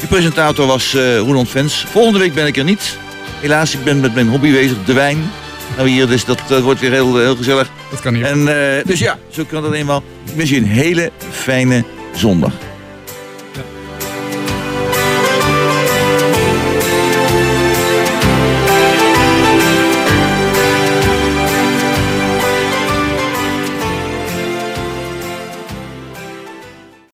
[0.01, 1.85] De presentator was eh Roland Vens.
[1.89, 2.97] Volgende week ben ik er niet.
[3.39, 5.31] Helaas, ik ben met mijn hobby bezig, de wijn.
[5.75, 7.71] Nou hier, dus dat eh, wordt weer heel, heel gezellig.
[7.89, 8.23] Dat kan niet.
[8.23, 10.03] En, eh, dus ja, zo kan dat eenmaal.
[10.25, 11.83] Ik wens je een hele fijne
[12.15, 12.53] zondag.